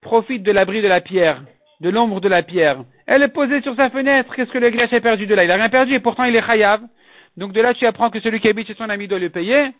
profite 0.00 0.42
de 0.42 0.52
l'abri 0.52 0.82
de 0.82 0.88
la 0.88 1.00
pierre, 1.00 1.42
de 1.80 1.90
l'ombre 1.90 2.20
de 2.20 2.28
la 2.28 2.42
pierre. 2.42 2.84
Elle 3.06 3.22
est 3.22 3.28
posée 3.28 3.60
sur 3.62 3.74
sa 3.76 3.90
fenêtre. 3.90 4.34
Qu'est-ce 4.34 4.50
que 4.50 4.58
le 4.58 4.70
grèche 4.70 4.92
a 4.92 5.00
perdu 5.00 5.26
de 5.26 5.34
là? 5.34 5.44
Il 5.44 5.48
n'a 5.48 5.56
rien 5.56 5.68
perdu 5.68 5.94
et 5.94 6.00
pourtant 6.00 6.24
il 6.24 6.36
est 6.36 6.46
chayav. 6.46 6.80
Donc 7.36 7.52
de 7.52 7.60
là 7.60 7.74
tu 7.74 7.86
apprends 7.86 8.10
que 8.10 8.20
celui 8.20 8.40
qui 8.40 8.48
habite 8.48 8.66
chez 8.66 8.74
son 8.74 8.88
ami 8.88 9.08
doit 9.08 9.18
le 9.18 9.30
payer. 9.30 9.70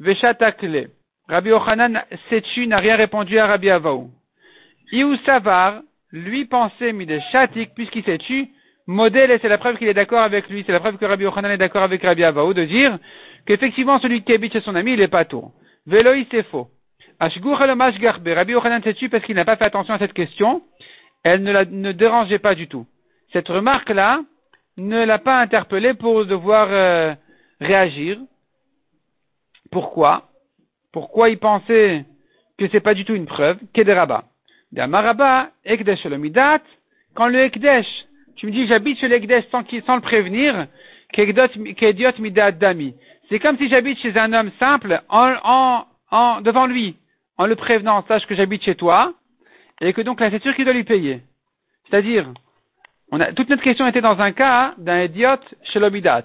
Veshatakle. 0.00 0.88
Rabbi 1.28 1.52
Ochanan 1.52 2.02
Setchu 2.28 2.66
n'a 2.66 2.78
rien 2.78 2.96
répondu 2.96 3.38
à 3.38 3.46
Rabbi 3.46 3.70
Avaou. 3.70 4.10
Iou 4.90 5.16
Savar, 5.24 5.82
lui 6.10 6.44
pensait, 6.44 6.92
mis 6.92 7.06
de 7.06 7.18
chatik, 7.30 7.74
puisqu'il 7.74 8.04
s'est 8.04 8.18
tu, 8.18 8.48
modèle, 8.86 9.30
et 9.30 9.38
c'est 9.40 9.48
la 9.48 9.58
preuve 9.58 9.78
qu'il 9.78 9.88
est 9.88 9.94
d'accord 9.94 10.20
avec 10.20 10.48
lui, 10.50 10.64
c'est 10.66 10.72
la 10.72 10.80
preuve 10.80 10.98
que 10.98 11.04
Rabbi 11.04 11.24
Ochanan 11.24 11.50
est 11.50 11.58
d'accord 11.58 11.82
avec 11.82 12.02
Rabbi 12.02 12.24
Avaou, 12.24 12.52
de 12.52 12.64
dire 12.64 12.98
qu'effectivement 13.46 13.98
celui 14.00 14.22
qui 14.22 14.32
habite 14.32 14.52
chez 14.52 14.60
son 14.60 14.74
ami, 14.74 14.92
il 14.94 15.00
est 15.00 15.08
pas 15.08 15.24
tour. 15.24 15.52
Veloï, 15.86 16.26
c'est 16.30 16.42
faux. 16.44 16.68
Rabbi 17.22 18.52
Yochanan 18.52 18.82
s'est 18.82 19.08
parce 19.08 19.24
qu'il 19.24 19.36
n'a 19.36 19.44
pas 19.44 19.56
fait 19.56 19.64
attention 19.64 19.94
à 19.94 19.98
cette 19.98 20.12
question. 20.12 20.62
Elle 21.22 21.42
ne 21.44 21.52
la 21.52 21.64
ne 21.64 21.92
dérangeait 21.92 22.40
pas 22.40 22.56
du 22.56 22.66
tout. 22.66 22.84
Cette 23.32 23.46
remarque-là 23.48 24.22
ne 24.76 25.04
l'a 25.04 25.18
pas 25.18 25.38
interpellé 25.40 25.94
pour 25.94 26.26
devoir 26.26 26.68
euh, 26.70 27.14
réagir. 27.60 28.18
Pourquoi? 29.70 30.30
Pourquoi 30.92 31.30
il 31.30 31.38
pensait 31.38 32.04
que 32.58 32.68
c'est 32.70 32.80
pas 32.80 32.94
du 32.94 33.04
tout 33.04 33.14
une 33.14 33.26
preuve? 33.26 33.58
Kederaba. 33.72 34.24
Maraba, 34.72 35.50
Ekdesh 35.64 36.06
quand 37.14 37.28
le 37.28 37.40
Ekdesh, 37.40 37.86
tu 38.36 38.46
me 38.46 38.52
dis 38.52 38.66
j'habite 38.66 38.98
chez 38.98 39.06
l'Ekdesh 39.06 39.44
sans, 39.50 39.62
sans 39.86 39.96
le 39.96 40.00
prévenir, 40.00 40.66
Kediot 41.12 42.18
Midat 42.18 42.52
Dami. 42.52 42.94
C'est 43.28 43.38
comme 43.38 43.58
si 43.58 43.68
j'habite 43.68 43.98
chez 44.00 44.18
un 44.18 44.32
homme 44.32 44.50
simple 44.58 45.02
en, 45.08 45.34
en, 45.44 45.84
en, 46.10 46.40
devant 46.40 46.66
lui 46.66 46.96
en 47.38 47.46
le 47.46 47.56
prévenant, 47.56 48.04
sache 48.06 48.26
que 48.26 48.34
j'habite 48.34 48.64
chez 48.64 48.74
toi, 48.74 49.14
et 49.80 49.92
que 49.92 50.02
donc 50.02 50.20
là, 50.20 50.30
c'est 50.30 50.42
sûr 50.42 50.54
qu'il 50.54 50.64
doit 50.64 50.74
lui 50.74 50.84
payer. 50.84 51.20
C'est-à-dire, 51.88 52.32
on 53.10 53.20
a, 53.20 53.32
toute 53.32 53.48
notre 53.48 53.62
question 53.62 53.86
était 53.86 54.00
dans 54.00 54.20
un 54.20 54.32
cas 54.32 54.74
d'un 54.78 55.02
idiote 55.02 55.54
chez 55.64 55.78
l'obidat. 55.78 56.24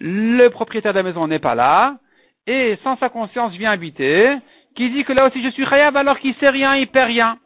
Le 0.00 0.48
propriétaire 0.48 0.92
de 0.92 0.98
la 0.98 1.02
maison 1.02 1.26
n'est 1.26 1.38
pas 1.38 1.54
là, 1.54 1.96
et 2.46 2.78
sans 2.84 2.96
sa 2.98 3.08
conscience 3.08 3.52
vient 3.54 3.70
habiter, 3.70 4.36
qui 4.74 4.90
dit 4.90 5.04
que 5.04 5.12
là 5.12 5.26
aussi 5.26 5.42
je 5.42 5.48
suis 5.48 5.66
chayav 5.66 5.96
alors 5.96 6.18
qu'il 6.18 6.34
sait 6.34 6.50
rien, 6.50 6.76
il 6.76 6.86
perd 6.88 7.08
rien. 7.08 7.38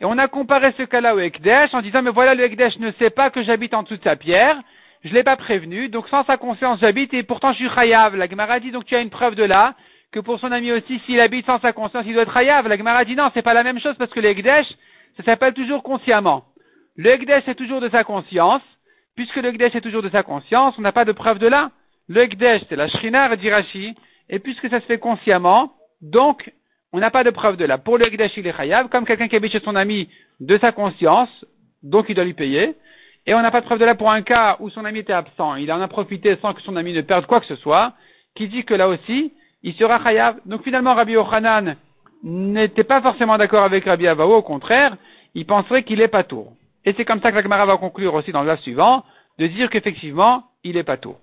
Et 0.00 0.06
on 0.06 0.16
a 0.16 0.28
comparé 0.28 0.72
ce 0.78 0.82
cas-là 0.82 1.14
au 1.14 1.18
Ekdesh 1.18 1.74
en 1.74 1.82
disant, 1.82 2.02
mais 2.02 2.10
voilà, 2.10 2.34
le 2.34 2.44
Ekdesh 2.44 2.78
ne 2.78 2.90
sait 2.92 3.10
pas 3.10 3.30
que 3.30 3.42
j'habite 3.42 3.74
en 3.74 3.82
dessous 3.82 3.98
de 3.98 4.02
sa 4.02 4.16
pierre, 4.16 4.58
je 5.04 5.12
l'ai 5.12 5.22
pas 5.22 5.36
prévenu, 5.36 5.88
donc 5.88 6.08
sans 6.08 6.24
sa 6.24 6.36
conscience 6.36 6.80
j'habite 6.80 7.12
et 7.14 7.22
pourtant 7.22 7.52
je 7.52 7.58
suis 7.58 7.68
chayav. 7.68 8.16
La 8.16 8.28
Gemara 8.28 8.60
dit, 8.60 8.70
donc 8.70 8.86
tu 8.86 8.96
as 8.96 9.00
une 9.00 9.10
preuve 9.10 9.34
de 9.34 9.44
là, 9.44 9.74
que 10.12 10.20
pour 10.20 10.40
son 10.40 10.50
ami 10.50 10.72
aussi, 10.72 11.00
s'il 11.06 11.20
habite 11.20 11.46
sans 11.46 11.60
sa 11.60 11.72
conscience, 11.72 12.04
il 12.06 12.14
doit 12.14 12.24
être 12.24 12.36
hayav. 12.36 12.66
La 12.66 12.76
Gemara 12.76 13.04
dit 13.04 13.14
non, 13.14 13.30
c'est 13.32 13.42
pas 13.42 13.54
la 13.54 13.62
même 13.62 13.78
chose 13.78 13.94
parce 13.96 14.10
que 14.10 14.20
le 14.20 14.34
ça 15.16 15.24
s'appelle 15.24 15.54
toujours 15.54 15.82
consciemment. 15.82 16.44
Le 16.96 17.10
Ekdesh 17.10 17.48
est 17.48 17.54
toujours 17.54 17.80
de 17.80 17.88
sa 17.88 18.04
conscience. 18.04 18.62
Puisque 19.16 19.36
le 19.36 19.48
Ekdesh 19.48 19.74
est 19.74 19.80
toujours 19.80 20.02
de 20.02 20.08
sa 20.08 20.22
conscience, 20.22 20.74
on 20.78 20.82
n'a 20.82 20.92
pas 20.92 21.04
de 21.04 21.12
preuve 21.12 21.38
de 21.38 21.46
là. 21.46 21.70
Le 22.08 22.22
Ekdesh, 22.22 22.62
c'est 22.68 22.76
la 22.76 22.88
Shrinar 22.88 23.36
d'Irachi. 23.36 23.94
Et 24.28 24.38
puisque 24.38 24.68
ça 24.70 24.80
se 24.80 24.86
fait 24.86 24.98
consciemment, 24.98 25.72
donc, 26.00 26.52
on 26.92 26.98
n'a 26.98 27.10
pas 27.10 27.24
de 27.24 27.30
preuve 27.30 27.56
de 27.56 27.64
là. 27.64 27.78
Pour 27.78 27.98
le 27.98 28.06
Ekdesh, 28.06 28.36
il 28.36 28.46
est 28.46 28.58
hayav, 28.58 28.88
comme 28.88 29.04
quelqu'un 29.04 29.28
qui 29.28 29.36
habite 29.36 29.52
chez 29.52 29.60
son 29.60 29.76
ami 29.76 30.08
de 30.40 30.58
sa 30.58 30.72
conscience, 30.72 31.28
donc 31.82 32.06
il 32.08 32.14
doit 32.14 32.24
lui 32.24 32.34
payer. 32.34 32.74
Et 33.26 33.34
on 33.34 33.42
n'a 33.42 33.50
pas 33.50 33.60
de 33.60 33.66
preuve 33.66 33.78
de 33.78 33.84
là 33.84 33.94
pour 33.94 34.10
un 34.10 34.22
cas 34.22 34.56
où 34.60 34.70
son 34.70 34.84
ami 34.84 35.00
était 35.00 35.12
absent. 35.12 35.56
Il 35.56 35.70
en 35.72 35.80
a 35.80 35.88
profité 35.88 36.36
sans 36.40 36.54
que 36.54 36.62
son 36.62 36.76
ami 36.76 36.92
ne 36.92 37.02
perde 37.02 37.26
quoi 37.26 37.40
que 37.40 37.46
ce 37.46 37.56
soit, 37.56 37.92
qui 38.34 38.48
dit 38.48 38.64
que 38.64 38.74
là 38.74 38.88
aussi, 38.88 39.32
il 39.62 39.74
sera 39.74 40.02
chayav. 40.02 40.36
Donc 40.46 40.62
finalement, 40.62 40.94
Rabbi 40.94 41.12
Yochanan 41.12 41.76
n'était 42.22 42.84
pas 42.84 43.00
forcément 43.00 43.38
d'accord 43.38 43.64
avec 43.64 43.84
Rabbi 43.84 44.06
Avao, 44.06 44.34
au 44.34 44.42
contraire, 44.42 44.96
il 45.34 45.46
penserait 45.46 45.84
qu'il 45.84 46.00
est 46.00 46.08
pas 46.08 46.24
tour. 46.24 46.52
Et 46.84 46.94
c'est 46.96 47.04
comme 47.04 47.20
ça 47.20 47.30
que 47.30 47.36
la 47.36 47.42
Gemara 47.42 47.66
va 47.66 47.76
conclure 47.76 48.14
aussi 48.14 48.32
dans 48.32 48.42
le 48.42 48.56
suivant, 48.58 49.04
de 49.38 49.46
dire 49.46 49.70
qu'effectivement, 49.70 50.44
il 50.64 50.76
est 50.76 50.84
pas 50.84 50.96
tour. 50.96 51.18